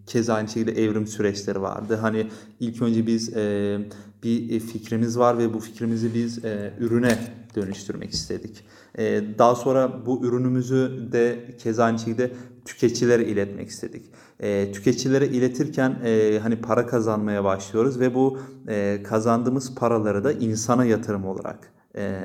keza 0.07 0.35
aynı 0.35 0.49
şekilde 0.49 0.83
evrim 0.83 1.07
süreçleri 1.07 1.63
vardı. 1.63 1.99
Hani 2.01 2.27
ilk 2.61 2.83
önce 2.83 3.07
biz 3.07 3.37
e, 3.37 3.79
bir 4.25 4.61
fikrimiz 4.61 5.19
var 5.19 5.39
ve 5.39 5.55
bu 5.55 5.61
fikrimizi 5.61 6.15
biz 6.15 6.45
e, 6.45 6.73
ürüne 6.79 7.19
dönüştürmek 7.57 8.11
istedik. 8.11 8.65
E, 8.99 9.23
daha 9.39 9.55
sonra 9.55 10.07
bu 10.07 10.27
ürünümüzü 10.27 11.09
de 11.13 11.57
keza 11.59 11.85
aynı 11.85 11.99
şekilde 11.99 12.33
tüketicilere 12.65 13.25
iletmek 13.25 13.69
istedik. 13.69 14.07
E, 14.41 14.73
tüketicilere 14.73 15.29
iletirken 15.29 15.99
e, 16.05 16.39
hani 16.43 16.61
para 16.61 16.87
kazanmaya 16.87 17.45
başlıyoruz 17.45 18.01
ve 18.01 18.15
bu 18.15 18.39
e, 18.69 19.03
kazandığımız 19.05 19.75
paraları 19.75 20.25
da 20.25 20.33
insana 20.33 20.85
yatırım 20.85 21.27
olarak 21.27 21.73
e, 21.97 22.21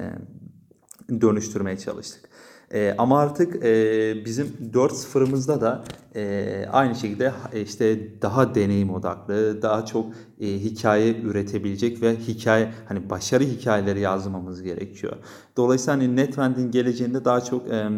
dönüştürmeye 1.22 1.78
çalıştık. 1.78 2.29
E, 2.74 2.96
ama 2.98 3.20
artık 3.20 3.66
e, 3.66 4.26
bizim 4.26 4.48
4.0'ımızda 4.74 5.62
da 5.62 5.84
e, 6.16 6.66
aynı 6.72 6.96
şekilde 6.96 7.32
işte 7.64 8.00
daha 8.22 8.56
deneyim 8.56 8.90
odaklı, 8.90 9.62
daha 9.62 9.86
çok 9.86 10.06
e, 10.40 10.48
hikaye 10.48 11.22
üretebilecek 11.22 12.02
ve 12.02 12.16
hikaye 12.16 12.72
hani 12.86 13.10
başarı 13.10 13.44
hikayeleri 13.44 14.00
yazmamız 14.00 14.64
gerekiyor. 14.64 15.14
Dolayısıyla 15.58 15.94
hani 15.94 16.16
Netrend'in 16.16 16.72
geleceğinde 16.72 17.26
daha 17.26 17.42
çok 17.42 17.68
e, 17.68 17.90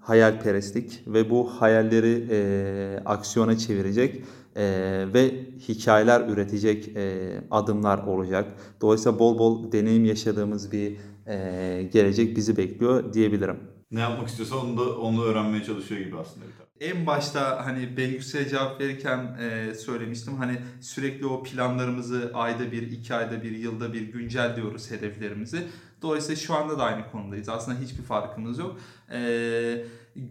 hayalperestlik 0.00 1.02
ve 1.06 1.30
bu 1.30 1.50
hayalleri 1.50 2.26
e, 2.30 3.00
aksiyona 3.04 3.58
çevirecek 3.58 4.24
e, 4.56 4.64
ve 5.14 5.30
hikayeler 5.68 6.28
üretecek 6.28 6.96
e, 6.96 7.34
adımlar 7.50 7.98
olacak. 7.98 8.46
Dolayısıyla 8.80 9.18
bol 9.18 9.38
bol 9.38 9.72
deneyim 9.72 10.04
yaşadığımız 10.04 10.72
bir 10.72 10.96
e, 11.26 11.88
gelecek 11.92 12.36
bizi 12.36 12.56
bekliyor 12.56 13.12
diyebilirim. 13.12 13.75
Ne 13.90 14.00
yapmak 14.00 14.28
istiyorsa 14.28 14.56
onu 14.56 14.76
da 14.76 14.98
onu 14.98 15.24
öğrenmeye 15.24 15.64
çalışıyor 15.64 16.00
gibi 16.00 16.18
aslında. 16.18 16.46
En 16.80 17.06
başta 17.06 17.66
hani 17.66 17.96
Bengüs'e 17.96 18.48
cevap 18.48 18.80
verirken 18.80 19.38
e, 19.40 19.74
söylemiştim. 19.74 20.36
Hani 20.36 20.58
sürekli 20.80 21.26
o 21.26 21.42
planlarımızı 21.42 22.30
ayda 22.34 22.72
bir, 22.72 22.90
iki 22.90 23.14
ayda 23.14 23.42
bir, 23.42 23.50
yılda 23.50 23.92
bir 23.92 24.00
güncelliyoruz 24.00 24.90
hedeflerimizi. 24.90 25.62
Dolayısıyla 26.02 26.36
şu 26.36 26.54
anda 26.54 26.78
da 26.78 26.84
aynı 26.84 27.10
konudayız. 27.10 27.48
Aslında 27.48 27.80
hiçbir 27.80 28.02
farkımız 28.02 28.58
yok. 28.58 28.80
E, 29.12 29.84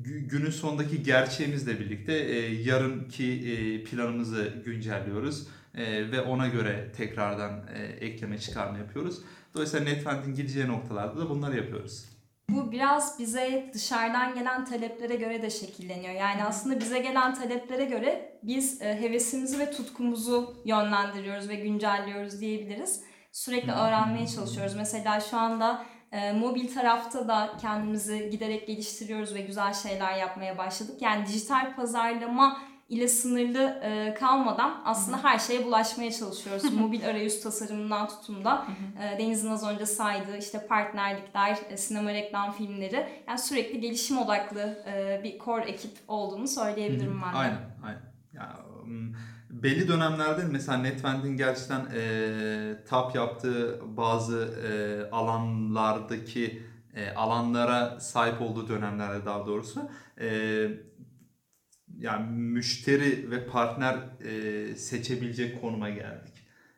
günün 0.03 0.49
sonundaki 0.49 1.03
gerçeğimizle 1.03 1.79
birlikte 1.79 2.13
e, 2.13 2.53
yarınki 2.53 3.31
e, 3.31 3.83
planımızı 3.83 4.53
güncelliyoruz. 4.65 5.47
E, 5.75 6.11
ve 6.11 6.21
ona 6.21 6.47
göre 6.47 6.91
tekrardan 6.97 7.67
e, 7.73 7.83
ekleme 7.83 8.37
çıkarma 8.37 8.77
yapıyoruz. 8.77 9.21
Dolayısıyla 9.53 9.85
Netfund'in 9.85 10.35
gideceği 10.35 10.67
noktalarda 10.67 11.19
da 11.19 11.29
bunları 11.29 11.57
yapıyoruz. 11.57 12.14
Bu 12.49 12.71
biraz 12.71 13.19
bize 13.19 13.71
dışarıdan 13.73 14.35
gelen 14.35 14.65
taleplere 14.65 15.15
göre 15.15 15.41
de 15.41 15.49
şekilleniyor. 15.49 16.13
Yani 16.13 16.43
aslında 16.43 16.79
bize 16.79 16.99
gelen 16.99 17.33
taleplere 17.33 17.85
göre 17.85 18.39
biz 18.43 18.81
e, 18.81 19.01
hevesimizi 19.01 19.59
ve 19.59 19.71
tutkumuzu 19.71 20.55
yönlendiriyoruz 20.65 21.49
ve 21.49 21.55
güncelliyoruz 21.55 22.39
diyebiliriz. 22.41 23.03
Sürekli 23.31 23.71
öğrenmeye 23.71 24.27
çalışıyoruz. 24.27 24.75
Mesela 24.75 25.19
şu 25.19 25.37
anda 25.37 25.85
e, 26.11 26.31
mobil 26.31 26.73
tarafta 26.73 27.27
da 27.27 27.57
kendimizi 27.61 28.29
giderek 28.31 28.67
geliştiriyoruz 28.67 29.33
ve 29.33 29.41
güzel 29.41 29.73
şeyler 29.73 30.17
yapmaya 30.17 30.57
başladık. 30.57 31.01
Yani 31.01 31.25
dijital 31.27 31.75
pazarlama 31.75 32.61
ile 32.89 33.07
sınırlı 33.07 33.79
e, 33.83 34.13
kalmadan 34.13 34.81
aslında 34.85 35.23
her 35.23 35.39
şeye 35.39 35.65
bulaşmaya 35.65 36.11
çalışıyoruz. 36.11 36.73
Mobil 36.73 37.09
arayüz 37.09 37.41
tasarımından 37.41 38.07
tutun 38.07 38.45
da 38.45 38.67
e, 39.01 39.19
Deniz'in 39.19 39.51
az 39.51 39.67
önce 39.67 39.85
saydığı 39.85 40.37
işte 40.37 40.67
partnerlikler, 40.67 41.57
e, 41.69 41.77
sinema 41.77 42.13
reklam 42.13 42.51
filmleri 42.51 43.07
yani 43.27 43.39
sürekli 43.39 43.81
gelişim 43.81 44.17
odaklı 44.17 44.83
e, 44.87 45.21
bir 45.23 45.39
core 45.39 45.65
ekip 45.65 45.91
olduğunu 46.07 46.47
söyleyebilirim 46.47 47.21
ben 47.25 47.33
de. 47.33 47.37
Aynen, 47.37 47.61
aynen. 47.83 48.01
Ya, 48.33 48.55
belli 49.49 49.87
dönemlerde 49.87 50.43
mesela 50.51 50.77
Netvent'in 50.77 51.37
gerçekten 51.37 51.87
e, 51.95 52.85
tap 52.89 53.15
yaptığı 53.15 53.81
bazı 53.97 54.37
e, 54.67 54.71
alanlardaki 55.11 56.63
e, 56.95 57.13
alanlara 57.13 57.99
sahip 57.99 58.41
olduğu 58.41 58.67
dönemlerde 58.67 59.25
daha 59.25 59.47
doğrusu 59.47 59.89
e, 60.21 60.27
yani 61.99 62.31
müşteri 62.37 63.31
ve 63.31 63.45
partner 63.47 63.95
e, 64.23 64.75
seçebilecek 64.75 65.61
konuma 65.61 65.89
geldik. 65.89 66.33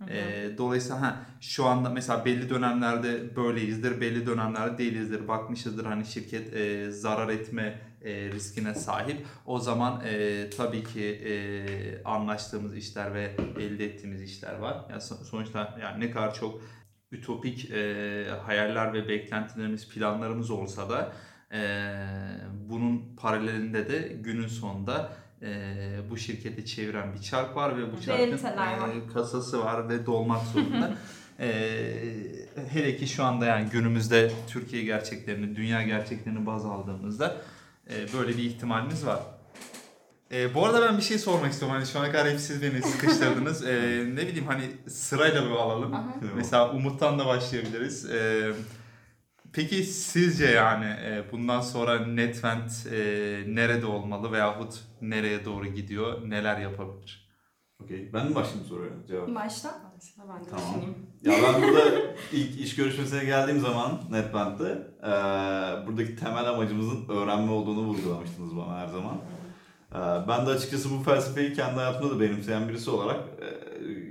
E, 0.09 0.49
dolayısıyla 0.57 1.01
ha, 1.01 1.25
şu 1.41 1.65
anda 1.65 1.89
mesela 1.89 2.25
belli 2.25 2.49
dönemlerde 2.49 3.35
böyleyizdir, 3.35 4.01
belli 4.01 4.25
dönemlerde 4.25 4.77
değilizdir. 4.77 5.27
Bakmışızdır 5.27 5.85
hani 5.85 6.05
şirket 6.05 6.53
e, 6.53 6.91
zarar 6.91 7.29
etme 7.29 7.81
e, 8.01 8.31
riskine 8.31 8.73
sahip. 8.73 9.25
O 9.45 9.59
zaman 9.59 10.01
e, 10.05 10.49
tabii 10.49 10.83
ki 10.83 11.05
e, 11.05 11.33
anlaştığımız 12.03 12.77
işler 12.77 13.13
ve 13.13 13.35
elde 13.59 13.85
ettiğimiz 13.85 14.21
işler 14.21 14.55
var. 14.55 14.85
Yani 14.89 15.01
sonuçta 15.01 15.77
yani 15.81 16.05
ne 16.05 16.11
kadar 16.11 16.33
çok 16.33 16.61
ütopik 17.11 17.71
e, 17.71 18.25
hayaller 18.45 18.93
ve 18.93 19.07
beklentilerimiz, 19.07 19.89
planlarımız 19.89 20.51
olsa 20.51 20.89
da 20.89 21.13
e, 21.53 21.59
bunun 22.69 23.15
paralelinde 23.21 23.89
de 23.89 24.15
günün 24.21 24.47
sonunda 24.47 25.11
e, 25.41 25.49
bu 26.09 26.17
şirketi 26.17 26.65
çeviren 26.65 27.13
bir 27.13 27.21
çark 27.21 27.55
var 27.55 27.77
ve 27.77 27.91
bu 27.93 28.01
çarkın 28.01 28.23
e, 28.91 29.13
kasası 29.13 29.63
var 29.63 29.89
ve 29.89 30.05
dolmak 30.05 30.43
zorunda. 30.53 30.93
e, 31.39 31.49
hele 32.69 32.97
ki 32.97 33.07
şu 33.07 33.23
anda 33.23 33.45
yani 33.45 33.69
günümüzde 33.69 34.31
Türkiye 34.47 34.83
gerçeklerini, 34.83 35.55
dünya 35.55 35.83
gerçeklerini 35.83 36.45
baz 36.45 36.65
aldığımızda 36.65 37.35
e, 37.89 38.13
böyle 38.13 38.37
bir 38.37 38.43
ihtimalimiz 38.43 39.05
var. 39.05 39.19
E, 40.31 40.53
bu 40.53 40.65
arada 40.65 40.81
ben 40.89 40.97
bir 40.97 41.03
şey 41.03 41.17
sormak 41.19 41.51
istiyorum. 41.51 41.77
Hani 41.77 41.87
şu 41.87 41.99
ana 41.99 42.11
kadar 42.11 42.29
hep 42.29 42.39
siz 42.39 42.61
beni 42.61 42.81
sıkıştırdınız. 42.81 43.65
e, 43.67 44.03
ne 44.15 44.27
bileyim 44.27 44.47
hani 44.47 44.63
sırayla 44.87 45.45
bir 45.45 45.49
alalım. 45.51 45.95
Mesela 46.35 46.71
Umut'tan 46.71 47.19
da 47.19 47.25
başlayabiliriz. 47.25 48.05
E, 48.09 48.51
Peki 49.53 49.83
sizce 49.83 50.45
yani 50.45 50.85
e, 50.85 51.31
bundan 51.31 51.61
sonra 51.61 52.05
Netvent 52.05 52.87
e, 52.91 52.97
nerede 53.47 53.85
olmalı 53.85 54.31
veyahut 54.31 54.73
nereye 55.01 55.45
doğru 55.45 55.65
gidiyor, 55.65 56.29
neler 56.29 56.59
yapabilir? 56.59 57.27
Okey. 57.83 58.13
Ben 58.13 58.27
mi 58.27 58.35
başlayayım 58.35 58.69
soruya 58.69 58.91
cevap? 59.07 59.35
Başla. 59.35 59.69
Ben 60.17 60.45
de 60.45 60.49
tamam. 60.49 60.65
düşüneyim. 60.67 60.95
Ya 61.23 61.33
ben 61.43 61.61
burada 61.69 61.91
ilk 62.31 62.59
iş 62.61 62.75
görüşmesine 62.75 63.25
geldiğim 63.25 63.59
zaman 63.59 63.99
Netbank'te 64.11 64.77
e, 65.03 65.11
buradaki 65.87 66.15
temel 66.15 66.49
amacımızın 66.49 67.09
öğrenme 67.09 67.51
olduğunu 67.51 67.81
vurgulamıştınız 67.87 68.57
bana 68.57 68.79
her 68.79 68.87
zaman. 68.87 69.15
E, 69.91 70.27
ben 70.27 70.45
de 70.45 70.49
açıkçası 70.49 70.89
bu 70.91 71.03
felsefeyi 71.03 71.53
kendi 71.53 71.75
hayatımda 71.75 72.15
da 72.15 72.19
benimseyen 72.19 72.69
birisi 72.69 72.89
olarak 72.89 73.19
e, 73.41 73.47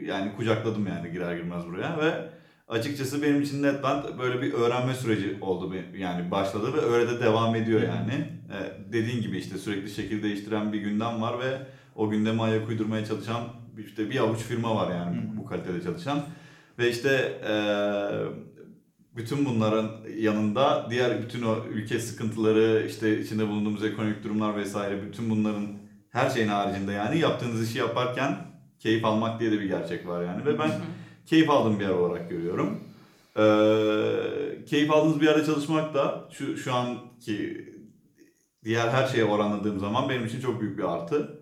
yani 0.07 0.37
kucakladım 0.37 0.87
yani 0.87 1.13
girer 1.13 1.37
girmez 1.37 1.67
buraya 1.67 1.99
ve 1.99 2.31
açıkçası 2.69 3.23
benim 3.23 3.43
için 3.43 3.63
NetBand 3.63 4.05
böyle 4.19 4.43
bir 4.43 4.53
öğrenme 4.53 4.95
süreci 4.95 5.39
oldu 5.41 5.75
yani 5.99 6.31
başladı 6.31 6.75
ve 6.75 6.81
öyle 6.81 7.11
de 7.11 7.21
devam 7.21 7.55
ediyor 7.55 7.83
yani. 7.83 8.13
Ee, 8.53 8.93
dediğin 8.93 9.23
gibi 9.23 9.39
işte 9.39 9.59
sürekli 9.59 9.91
şekil 9.91 10.23
değiştiren 10.23 10.73
bir 10.73 10.81
gündem 10.81 11.23
var 11.23 11.41
ve 11.41 11.59
o 11.95 12.11
gündeme 12.11 12.43
ayak 12.43 12.69
uydurmaya 12.69 13.05
çalışan 13.05 13.43
işte 13.87 14.11
bir 14.11 14.19
avuç 14.19 14.39
firma 14.39 14.77
var 14.77 14.95
yani 14.95 15.17
bu, 15.23 15.37
bu 15.37 15.47
kalitede 15.47 15.83
çalışan. 15.83 16.23
Ve 16.79 16.91
işte 16.91 17.41
e, 17.49 17.55
bütün 19.17 19.45
bunların 19.45 19.91
yanında 20.19 20.87
diğer 20.91 21.23
bütün 21.23 21.43
o 21.43 21.57
ülke 21.71 21.99
sıkıntıları 21.99 22.87
işte 22.89 23.21
içinde 23.21 23.49
bulunduğumuz 23.49 23.85
ekonomik 23.85 24.25
durumlar 24.25 24.57
vesaire 24.57 25.03
bütün 25.03 25.31
bunların 25.31 25.67
her 26.11 26.31
şeyin 26.31 26.49
haricinde 26.49 26.93
yani 26.93 27.19
yaptığınız 27.19 27.71
işi 27.71 27.79
yaparken 27.79 28.37
keyif 28.79 29.05
almak 29.05 29.41
diye 29.41 29.53
de 29.53 29.61
bir 29.61 29.69
gerçek 29.69 30.07
var 30.07 30.25
yani 30.25 30.45
ve 30.45 30.59
ben 30.59 30.71
keyif 31.27 31.51
aldığım 31.51 31.79
bir 31.79 31.85
yer 31.85 31.91
olarak 31.91 32.31
görüyorum. 32.31 32.81
Ee, 33.39 34.65
keyif 34.65 34.91
aldığınız 34.91 35.21
bir 35.21 35.27
yerde 35.27 35.47
çalışmak 35.47 35.95
da 35.95 36.29
şu 36.33 36.57
şu 36.57 36.75
anki 36.75 37.69
diğer 38.65 38.89
her 38.89 39.07
şeye 39.07 39.25
oranladığım 39.25 39.79
zaman 39.79 40.09
benim 40.09 40.27
için 40.27 40.41
çok 40.41 40.61
büyük 40.61 40.79
bir 40.79 40.93
artı. 40.95 41.41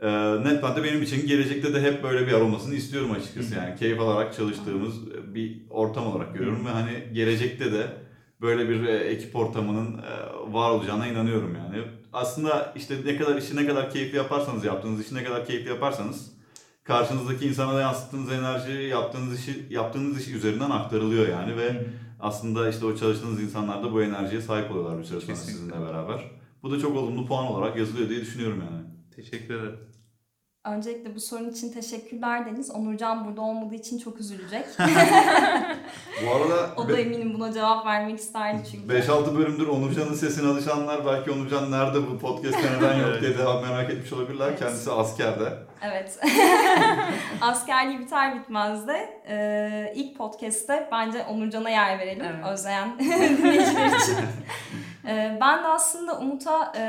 Ee, 0.00 0.08
Netbank'ta 0.44 0.84
benim 0.84 1.02
için 1.02 1.26
gelecekte 1.26 1.74
de 1.74 1.82
hep 1.82 2.02
böyle 2.02 2.26
bir 2.26 2.32
yer 2.32 2.40
olmasını 2.40 2.74
istiyorum 2.74 3.12
açıkçası. 3.12 3.54
Yani 3.54 3.76
keyif 3.76 4.00
alarak 4.00 4.34
çalıştığımız 4.34 4.94
bir 5.34 5.62
ortam 5.70 6.06
olarak 6.06 6.34
görüyorum 6.34 6.66
ve 6.66 6.70
hani 6.70 7.08
gelecekte 7.12 7.72
de 7.72 7.86
böyle 8.40 8.68
bir 8.68 8.84
e, 8.84 8.96
ekip 8.96 9.36
ortamının 9.36 9.98
e, 9.98 10.12
var 10.52 10.70
olacağına 10.70 11.06
inanıyorum 11.06 11.56
yani. 11.56 11.84
Aslında 12.12 12.72
işte 12.76 12.94
ne 13.04 13.16
kadar 13.16 13.36
işi 13.36 13.56
ne 13.56 13.66
kadar 13.66 13.90
keyifli 13.90 14.16
yaparsanız 14.16 14.64
yaptığınız 14.64 15.06
işi 15.06 15.14
ne 15.14 15.24
kadar 15.24 15.46
keyifli 15.46 15.68
yaparsanız 15.68 16.32
karşınızdaki 16.84 17.48
insana 17.48 17.74
da 17.74 17.80
yansıttığınız 17.80 18.32
enerji 18.32 18.72
yaptığınız 18.72 19.40
işi 19.40 19.66
yaptığınız 19.70 20.20
iş 20.20 20.28
üzerinden 20.28 20.70
aktarılıyor 20.70 21.28
yani 21.28 21.56
ve 21.56 21.86
aslında 22.20 22.68
işte 22.68 22.86
o 22.86 22.96
çalıştığınız 22.96 23.42
insanlar 23.42 23.82
da 23.82 23.92
bu 23.92 24.02
enerjiye 24.02 24.40
sahip 24.40 24.70
oluyorlar 24.70 24.98
bir 24.98 25.04
süre 25.04 25.20
sonra 25.20 25.36
sizinle 25.36 25.80
beraber. 25.80 26.30
Bu 26.62 26.70
da 26.70 26.78
çok 26.78 26.96
olumlu 26.96 27.26
puan 27.26 27.46
olarak 27.46 27.76
yazılıyor 27.76 28.08
diye 28.08 28.20
düşünüyorum 28.20 28.62
yani. 28.70 28.82
Teşekkür 29.16 29.54
ederim. 29.54 29.91
Öncelikle 30.64 31.14
bu 31.14 31.20
sorun 31.20 31.50
için 31.50 31.72
teşekkürler 31.72 32.46
Deniz. 32.46 32.70
Onurcan 32.70 33.24
burada 33.24 33.40
olmadığı 33.40 33.74
için 33.74 33.98
çok 33.98 34.20
üzülecek. 34.20 34.64
Bu 36.26 36.34
arada 36.34 36.70
o 36.76 36.88
da 36.88 36.98
eminim 36.98 37.34
buna 37.34 37.52
cevap 37.52 37.86
vermek 37.86 38.18
isterdi 38.18 38.62
çünkü. 38.70 38.94
5-6 38.94 39.38
bölümdür 39.38 39.66
Onurcan'ın 39.66 40.14
sesine 40.14 40.48
alışanlar 40.48 41.06
belki 41.06 41.30
Onurcan 41.30 41.70
nerede 41.70 42.10
bu 42.10 42.18
podcast'te 42.18 42.72
neden 42.78 42.98
yok 42.98 43.20
diye 43.20 43.38
de 43.38 43.44
merak 43.44 43.90
etmiş 43.90 44.12
olabilirler. 44.12 44.48
Evet. 44.48 44.58
Kendisi 44.58 44.90
askerde. 44.92 45.52
Evet. 45.82 46.18
Askerliği 47.40 47.98
biter 47.98 48.40
bitmez 48.40 48.86
de 48.86 49.22
e, 49.28 49.92
ilk 49.96 50.18
podcast'te 50.18 50.88
bence 50.92 51.24
Onurcan'a 51.24 51.70
yer 51.70 51.98
verelim. 51.98 52.24
Evet. 52.24 52.46
Özleyen 52.52 52.98
dinleyiciler 53.38 53.86
için. 53.86 54.16
E, 55.04 55.38
ben 55.40 55.64
de 55.64 55.68
aslında 55.68 56.18
Umut'a, 56.18 56.72
e, 56.76 56.82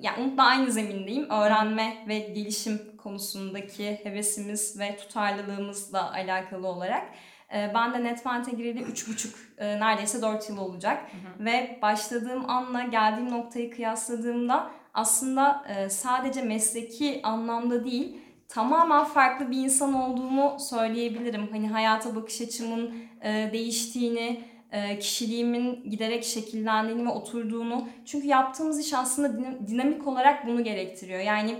yani 0.00 0.22
Umut'la 0.22 0.44
aynı 0.44 0.72
zemindeyim. 0.72 1.30
Öğrenme 1.30 1.96
ve 2.08 2.18
gelişim 2.18 2.96
konusundaki 2.96 4.00
hevesimiz 4.02 4.78
ve 4.80 4.96
tutarlılığımızla 4.96 6.12
alakalı 6.12 6.68
olarak. 6.68 7.02
E, 7.54 7.72
ben 7.74 7.94
de 7.94 8.04
Netvent'e 8.04 8.50
gireli 8.50 8.82
3,5 8.82 9.28
e, 9.58 9.80
neredeyse 9.80 10.22
4 10.22 10.48
yıl 10.48 10.58
olacak. 10.58 11.02
Ve 11.38 11.78
başladığım 11.82 12.50
anla 12.50 12.82
geldiğim 12.82 13.30
noktayı 13.30 13.70
kıyasladığımda 13.70 14.70
aslında 14.94 15.64
e, 15.68 15.88
sadece 15.88 16.42
mesleki 16.42 17.20
anlamda 17.22 17.84
değil 17.84 18.20
tamamen 18.50 19.04
farklı 19.04 19.50
bir 19.50 19.56
insan 19.56 19.94
olduğumu 19.94 20.56
söyleyebilirim. 20.60 21.48
Hani 21.50 21.68
hayata 21.68 22.16
bakış 22.16 22.40
açımın 22.40 22.94
e, 23.22 23.50
değiştiğini, 23.52 24.44
kişiliğimin 25.00 25.90
giderek 25.90 26.24
şekillendiğini 26.24 27.06
ve 27.06 27.10
oturduğunu. 27.10 27.88
Çünkü 28.04 28.26
yaptığımız 28.26 28.80
iş 28.80 28.94
aslında 28.94 29.38
din- 29.38 29.66
dinamik 29.66 30.06
olarak 30.06 30.46
bunu 30.46 30.64
gerektiriyor. 30.64 31.20
Yani 31.20 31.56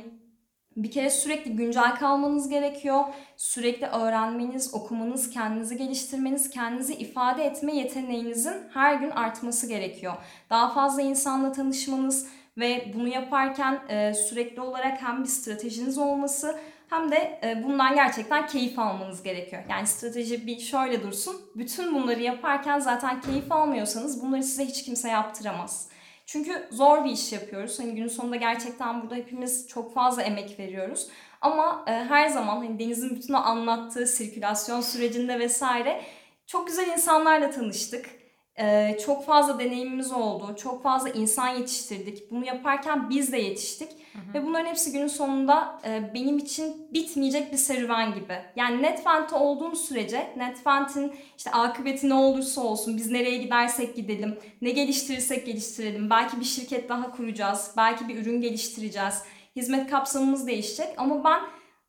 bir 0.77 0.90
kere 0.90 1.11
sürekli 1.11 1.57
güncel 1.57 1.96
kalmanız 1.96 2.49
gerekiyor. 2.49 3.05
Sürekli 3.37 3.87
öğrenmeniz, 3.87 4.75
okumanız, 4.75 5.31
kendinizi 5.31 5.77
geliştirmeniz, 5.77 6.51
kendinizi 6.51 6.94
ifade 6.94 7.44
etme 7.44 7.77
yeteneğinizin 7.77 8.55
her 8.75 8.94
gün 8.94 9.11
artması 9.11 9.68
gerekiyor. 9.68 10.14
Daha 10.51 10.75
fazla 10.75 11.03
insanla 11.03 11.53
tanışmanız 11.53 12.29
ve 12.59 12.92
bunu 12.94 13.09
yaparken 13.09 13.81
e, 13.88 14.14
sürekli 14.14 14.61
olarak 14.61 15.03
hem 15.03 15.23
bir 15.23 15.29
stratejiniz 15.29 15.99
olması 15.99 16.59
hem 16.90 17.11
de 17.11 17.40
e, 17.42 17.62
bundan 17.64 17.94
gerçekten 17.94 18.46
keyif 18.46 18.79
almanız 18.79 19.22
gerekiyor. 19.22 19.62
Yani 19.70 19.87
strateji 19.87 20.46
bir 20.46 20.59
şöyle 20.59 21.03
dursun. 21.03 21.37
Bütün 21.55 21.94
bunları 21.94 22.22
yaparken 22.22 22.79
zaten 22.79 23.20
keyif 23.20 23.53
almıyorsanız 23.53 24.22
bunları 24.22 24.42
size 24.42 24.64
hiç 24.64 24.85
kimse 24.85 25.09
yaptıramaz. 25.09 25.88
Çünkü 26.26 26.68
zor 26.70 27.05
bir 27.05 27.11
iş 27.11 27.33
yapıyoruz. 27.33 27.79
Hani 27.79 27.94
günün 27.94 28.09
sonunda 28.09 28.37
gerçekten 28.37 29.03
burada 29.03 29.14
hepimiz 29.14 29.68
çok 29.68 29.94
fazla 29.94 30.22
emek 30.22 30.59
veriyoruz. 30.59 31.09
Ama 31.40 31.85
e, 31.87 31.90
her 31.90 32.29
zaman 32.29 32.57
hani 32.57 32.79
Deniz'in 32.79 33.16
bütün 33.16 33.35
o 33.35 33.38
anlattığı 33.38 34.07
sirkülasyon 34.07 34.81
sürecinde 34.81 35.38
vesaire 35.38 36.03
çok 36.46 36.66
güzel 36.66 36.87
insanlarla 36.88 37.50
tanıştık. 37.50 38.19
E, 38.61 38.99
çok 39.07 39.25
fazla 39.25 39.59
deneyimimiz 39.59 40.12
oldu. 40.12 40.57
Çok 40.57 40.83
fazla 40.83 41.09
insan 41.09 41.49
yetiştirdik. 41.49 42.31
Bunu 42.31 42.46
yaparken 42.46 43.11
biz 43.11 43.33
de 43.33 43.38
yetiştik. 43.38 43.88
Ve 44.35 44.46
bunların 44.46 44.66
hepsi 44.66 44.92
günün 44.92 45.07
sonunda 45.07 45.81
e, 45.85 46.14
benim 46.14 46.38
için 46.38 46.87
bitmeyecek 46.92 47.53
bir 47.53 47.57
serüven 47.57 48.14
gibi. 48.14 48.38
Yani 48.57 48.83
Netvent'te 48.83 49.37
olduğum 49.37 49.77
sürece 49.77 50.35
Netvent'in 50.37 51.12
işte 51.37 51.51
akıbeti 51.51 52.09
ne 52.09 52.14
olursa 52.14 52.61
olsun 52.61 52.96
biz 52.96 53.11
nereye 53.11 53.37
gidersek 53.37 53.96
gidelim, 53.96 54.38
ne 54.62 54.70
geliştirirsek 54.70 55.46
geliştirelim. 55.46 56.11
Belki 56.11 56.40
bir 56.40 56.44
şirket 56.44 56.88
daha 56.88 57.11
kuracağız, 57.11 57.70
belki 57.77 58.09
bir 58.09 58.23
ürün 58.23 58.40
geliştireceğiz. 58.40 59.23
Hizmet 59.57 59.90
kapsamımız 59.90 60.46
değişecek 60.46 60.88
ama 60.96 61.25
ben 61.25 61.40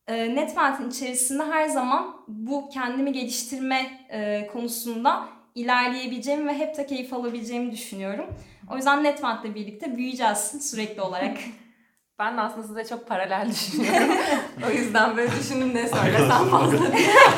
e, 0.07 0.35
Netvent'in 0.35 0.89
içerisinde 0.89 1.43
her 1.43 1.69
zaman 1.69 2.15
bu 2.27 2.69
kendimi 2.69 3.13
geliştirme 3.13 4.05
e, 4.09 4.47
konusunda 4.53 5.40
ilerleyebileceğimi 5.55 6.47
ve 6.47 6.57
hep 6.57 6.77
de 6.77 6.85
keyif 6.85 7.13
alabileceğimi 7.13 7.71
düşünüyorum. 7.71 8.25
O 8.71 8.75
yüzden 8.75 9.03
Netvent'le 9.03 9.55
birlikte 9.55 9.95
büyüyeceğiz 9.97 10.69
sürekli 10.71 11.01
olarak. 11.01 11.37
Ben 12.19 12.37
de 12.37 12.41
aslında 12.41 12.67
size 12.67 12.85
çok 12.85 13.07
paralel 13.07 13.49
düşünüyorum. 13.49 14.09
o 14.67 14.71
yüzden 14.71 15.17
böyle 15.17 15.31
düşündüm 15.31 15.73
ne 15.73 15.87
söylesem 15.87 16.49
fazla. 16.49 16.77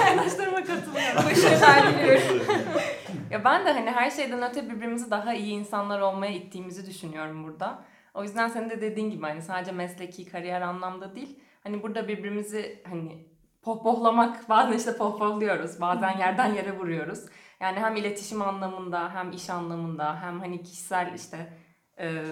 Arkadaşlarıma 0.10 0.58
katılıyorum. 0.64 1.26
Başarılar 1.26 1.94
diliyorum. 1.94 2.42
Ya 3.32 3.44
ben 3.46 3.66
de 3.66 3.72
hani 3.74 3.92
her 3.92 4.12
şeyden 4.12 4.42
öte 4.42 4.70
birbirimizi 4.70 5.12
daha 5.12 5.34
iyi 5.34 5.54
insanlar 5.54 6.00
olmaya 6.00 6.32
ittiğimizi 6.32 6.86
düşünüyorum 6.86 7.44
burada. 7.44 7.80
O 8.14 8.24
yüzden 8.24 8.48
senin 8.48 8.70
de 8.70 8.82
dediğin 8.82 9.10
gibi 9.10 9.22
hani 9.22 9.42
sadece 9.42 9.72
mesleki 9.72 10.26
kariyer 10.26 10.62
anlamda 10.62 11.16
değil. 11.16 11.40
Hani 11.64 11.84
burada 11.84 12.08
birbirimizi 12.08 12.84
hani 12.90 13.28
pohpohlamak 13.62 14.50
bazen 14.50 14.78
işte 14.78 14.98
pohpohluyoruz. 14.98 15.82
Bazen 15.82 16.18
yerden 16.18 16.54
yere 16.54 16.78
vuruyoruz. 16.78 17.20
Yani 17.64 17.80
hem 17.80 17.96
iletişim 17.96 18.42
anlamında 18.42 19.16
hem 19.16 19.32
iş 19.32 19.50
anlamında 19.50 20.22
hem 20.22 20.40
hani 20.40 20.64
kişisel 20.64 21.14
işte 21.16 21.54
e, 22.00 22.24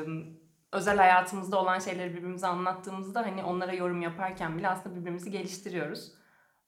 özel 0.72 0.98
hayatımızda 0.98 1.62
olan 1.62 1.80
şeyleri 1.80 2.10
birbirimize 2.14 2.48
anlattığımızda 2.48 3.22
hani 3.26 3.44
onlara 3.44 3.74
yorum 3.74 4.02
yaparken 4.02 4.58
bile 4.58 4.68
aslında 4.70 4.96
birbirimizi 4.96 5.32
geliştiriyoruz. 5.32 6.12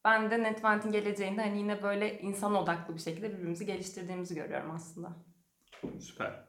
Ben 0.05 0.31
de 0.31 0.43
Netvent'in 0.43 0.91
geleceğinde 0.91 1.41
hani 1.41 1.57
yine 1.57 1.83
böyle 1.83 2.19
insan 2.19 2.55
odaklı 2.55 2.95
bir 2.95 2.99
şekilde 2.99 3.33
birbirimizi 3.33 3.65
geliştirdiğimizi 3.65 4.35
görüyorum 4.35 4.71
aslında. 4.71 5.09
Süper. 5.99 6.45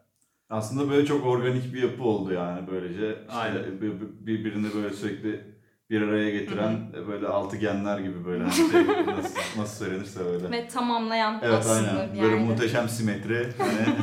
Aslında 0.51 0.91
böyle 0.91 1.07
çok 1.07 1.27
organik 1.27 1.75
bir 1.75 1.83
yapı 1.83 2.03
oldu 2.03 2.33
yani 2.33 2.67
böylece. 2.71 3.19
İşte 3.29 3.33
Aynen. 3.39 3.81
bir- 3.81 4.01
bir- 4.01 4.27
birbirini 4.27 4.75
böyle 4.75 4.95
sürekli 4.95 5.54
bir 5.91 6.03
araya 6.03 6.31
getiren 6.31 6.93
böyle 7.09 7.27
altıgenler 7.27 7.99
gibi 7.99 8.25
böyle 8.25 8.43
hani 8.45 8.53
şey, 8.53 8.65
nasıl, 9.07 9.35
nasıl 9.61 9.85
söylenirse 9.85 10.25
böyle. 10.25 10.51
Ve 10.51 10.69
tamamlayan 10.69 11.41
Evet 11.45 11.55
aslında 11.55 11.91
aynen. 12.01 12.15
bir 12.15 12.23
Böyle 12.23 12.35
yerde. 12.35 12.45
muhteşem 12.49 12.89
simetri. 12.89 13.49
Hani 13.59 13.73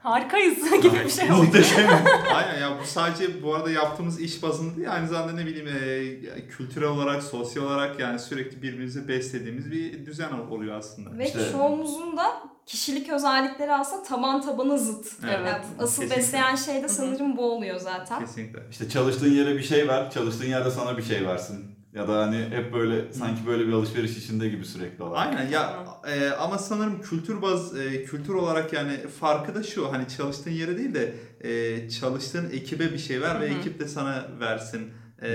Harikayız 0.00 0.70
gibi 0.82 0.94
bir 1.04 1.10
şey 1.10 1.30
muhteşem. 1.30 1.90
Aynen 2.34 2.60
ya 2.60 2.78
bu 2.82 2.86
sadece 2.86 3.42
bu 3.42 3.54
arada 3.54 3.70
yaptığımız 3.70 4.20
iş 4.20 4.42
bazında 4.42 4.76
değil 4.76 4.92
aynı 4.92 5.08
zamanda 5.08 5.32
ne 5.32 5.46
bileyim 5.46 5.68
e, 5.68 6.48
kültürel 6.48 6.88
olarak, 6.88 7.22
sosyal 7.22 7.64
olarak 7.64 8.00
yani 8.00 8.18
sürekli 8.18 8.62
birbirimizi 8.62 9.08
beslediğimiz 9.08 9.70
bir 9.70 10.06
düzen 10.06 10.32
oluyor 10.32 10.76
aslında. 10.76 11.18
Ve 11.18 11.26
İşte- 11.26 11.52
çoğumuzun 11.52 12.16
da 12.16 12.42
kişilik 12.66 13.08
özellikleri 13.08 13.72
aslında 13.72 14.02
taban 14.02 14.42
tabana 14.42 14.76
zıt. 14.76 15.06
Evet. 15.24 15.32
Yani 15.32 15.48
asıl 15.78 16.02
Kesinlikle. 16.02 16.16
besleyen 16.16 16.54
şey 16.54 16.82
de 16.82 16.88
sanırım 16.88 17.36
bu 17.36 17.52
oluyor 17.52 17.76
zaten. 17.76 18.20
Kesinlikle. 18.20 18.60
İşte 18.70 18.88
çalıştığın 18.88 19.32
yere 19.32 19.56
bir 19.56 19.62
şey 19.62 19.88
ver, 19.88 20.10
çalıştığın 20.10 20.46
yerde 20.46 20.70
sana 20.70 20.98
bir 20.98 21.02
şey 21.02 21.26
versin. 21.26 21.80
Ya 21.94 22.08
da 22.08 22.22
hani 22.22 22.36
hep 22.36 22.72
böyle 22.72 23.12
sanki 23.12 23.46
böyle 23.46 23.66
bir 23.68 23.72
alışveriş 23.72 24.16
içinde 24.16 24.48
gibi 24.48 24.64
sürekli 24.64 25.04
olarak. 25.04 25.26
Aynen 25.26 25.48
ya 25.50 25.84
e, 26.06 26.30
ama 26.30 26.58
sanırım 26.58 27.02
kültür 27.02 27.42
baz 27.42 27.78
e, 27.78 28.04
kültür 28.04 28.34
olarak 28.34 28.72
yani 28.72 28.98
farkı 29.20 29.54
da 29.54 29.62
şu 29.62 29.92
hani 29.92 30.08
çalıştığın 30.08 30.50
yere 30.50 30.78
değil 30.78 30.94
de 30.94 31.14
e, 31.40 31.90
çalıştığın 31.90 32.50
ekibe 32.50 32.92
bir 32.92 32.98
şey 32.98 33.20
ver 33.20 33.40
ve 33.40 33.50
Hı 33.50 33.54
hı. 33.54 33.58
ekip 33.58 33.80
de 33.80 33.88
sana 33.88 34.24
versin 34.40 34.92
e, 35.22 35.30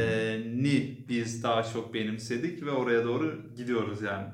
ni 0.45 1.05
biz 1.09 1.43
daha 1.43 1.63
çok 1.63 1.93
benimsedik 1.93 2.65
ve 2.65 2.71
oraya 2.71 3.03
doğru 3.03 3.41
gidiyoruz 3.55 4.01
yani. 4.01 4.25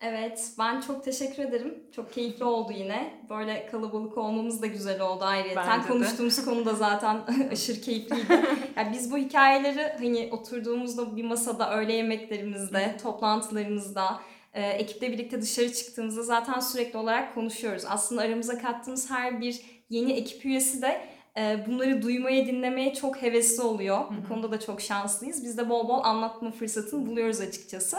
Evet, 0.00 0.50
ben 0.58 0.80
çok 0.80 1.04
teşekkür 1.04 1.42
ederim. 1.42 1.74
Çok 1.92 2.12
keyifli 2.12 2.44
oldu 2.44 2.72
yine. 2.72 3.20
Böyle 3.30 3.66
kalabalık 3.66 4.18
olmamız 4.18 4.62
da 4.62 4.66
güzel 4.66 5.00
oldu 5.00 5.24
ayrıca. 5.24 5.54
Konuştuğumuz 5.88 6.44
konu 6.44 6.64
da 6.66 6.74
zaten 6.74 7.20
aşırı 7.52 7.80
keyifliydi. 7.80 8.40
yani 8.76 8.92
biz 8.92 9.12
bu 9.12 9.16
hikayeleri 9.16 9.92
hani 9.98 10.28
oturduğumuzda 10.32 11.16
bir 11.16 11.24
masada, 11.24 11.76
öğle 11.78 11.92
yemeklerimizde, 11.92 12.96
toplantılarımızda, 13.02 14.20
e, 14.54 14.68
ekiple 14.68 15.12
birlikte 15.12 15.42
dışarı 15.42 15.72
çıktığımızda 15.72 16.22
zaten 16.22 16.60
sürekli 16.60 16.98
olarak 16.98 17.34
konuşuyoruz. 17.34 17.84
Aslında 17.88 18.22
aramıza 18.22 18.58
kattığımız 18.58 19.10
her 19.10 19.40
bir 19.40 19.60
yeni 19.90 20.12
ekip 20.12 20.44
üyesi 20.44 20.82
de 20.82 21.00
e, 21.36 21.64
bunları 21.66 22.02
duymaya, 22.02 22.46
dinlemeye 22.46 22.94
çok 22.94 23.22
hevesli 23.22 23.62
oluyor. 23.62 23.98
Bu 23.98 24.28
konuda 24.28 24.50
da 24.50 24.60
çok 24.60 24.80
şanslıyız. 24.80 25.44
Biz 25.44 25.58
de 25.58 25.68
bol 25.68 25.88
bol 25.88 26.04
anlatma 26.04 26.50
fırsatını 26.50 27.06
buluyoruz 27.06 27.40
açıkçası. 27.40 27.96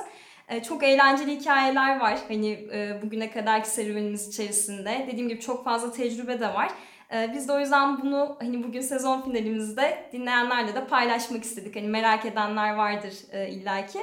E, 0.47 0.63
Çok 0.63 0.83
eğlenceli 0.83 1.39
hikayeler 1.39 1.99
var 1.99 2.19
hani 2.27 2.51
e, 2.51 2.99
bugüne 3.01 3.31
kadarki 3.31 3.69
serüvenimiz 3.69 4.27
içerisinde. 4.27 5.05
Dediğim 5.11 5.29
gibi 5.29 5.39
çok 5.39 5.63
fazla 5.65 5.91
tecrübe 5.91 6.39
de 6.39 6.47
var. 6.53 6.71
E, 7.13 7.31
Biz 7.33 7.47
de 7.47 7.51
o 7.51 7.59
yüzden 7.59 8.01
bunu 8.01 8.37
hani 8.39 8.63
bugün 8.63 8.81
sezon 8.81 9.21
finalimizde 9.21 10.09
dinleyenlerle 10.13 10.75
de 10.75 10.85
paylaşmak 10.87 11.43
istedik. 11.43 11.75
Hani 11.75 11.87
merak 11.87 12.25
edenler 12.25 12.73
vardır 12.75 13.13
illaki. 13.49 13.99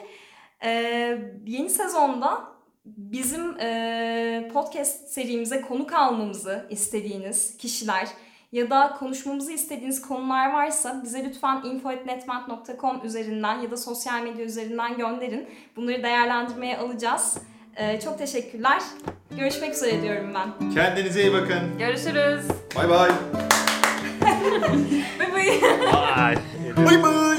Yeni 1.47 1.71
sezonda 1.71 2.45
bizim 2.85 3.53
podcast 4.49 5.09
serimize 5.09 5.61
konuk 5.61 5.93
almamızı 5.93 6.67
istediğiniz 6.71 7.57
kişiler 7.57 8.09
ya 8.55 8.71
da 8.71 8.97
konuşmamızı 8.99 9.53
istediğiniz 9.53 10.03
konular 10.03 10.53
varsa 10.53 11.01
bize 11.05 11.25
lütfen 11.25 11.63
info.netment.com 11.65 13.01
üzerinden 13.05 13.59
ya 13.61 13.71
da 13.71 13.77
sosyal 13.77 14.23
medya 14.23 14.45
üzerinden 14.45 14.97
gönderin. 14.97 15.49
Bunları 15.77 16.03
değerlendirmeye 16.03 16.79
alacağız. 16.79 17.39
Ee, 17.77 18.01
çok 18.01 18.19
teşekkürler. 18.19 18.83
Görüşmek 19.39 19.75
üzere 19.75 20.03
diyorum 20.03 20.35
ben. 20.35 20.71
Kendinize 20.75 21.23
iyi 21.23 21.33
bakın. 21.33 21.79
Görüşürüz. 21.79 22.47
Bay 22.77 22.89
bay. 22.89 23.11
Bye. 25.35 25.61
Bye. 26.17 26.87
Bay 26.87 27.03
bay. 27.03 27.34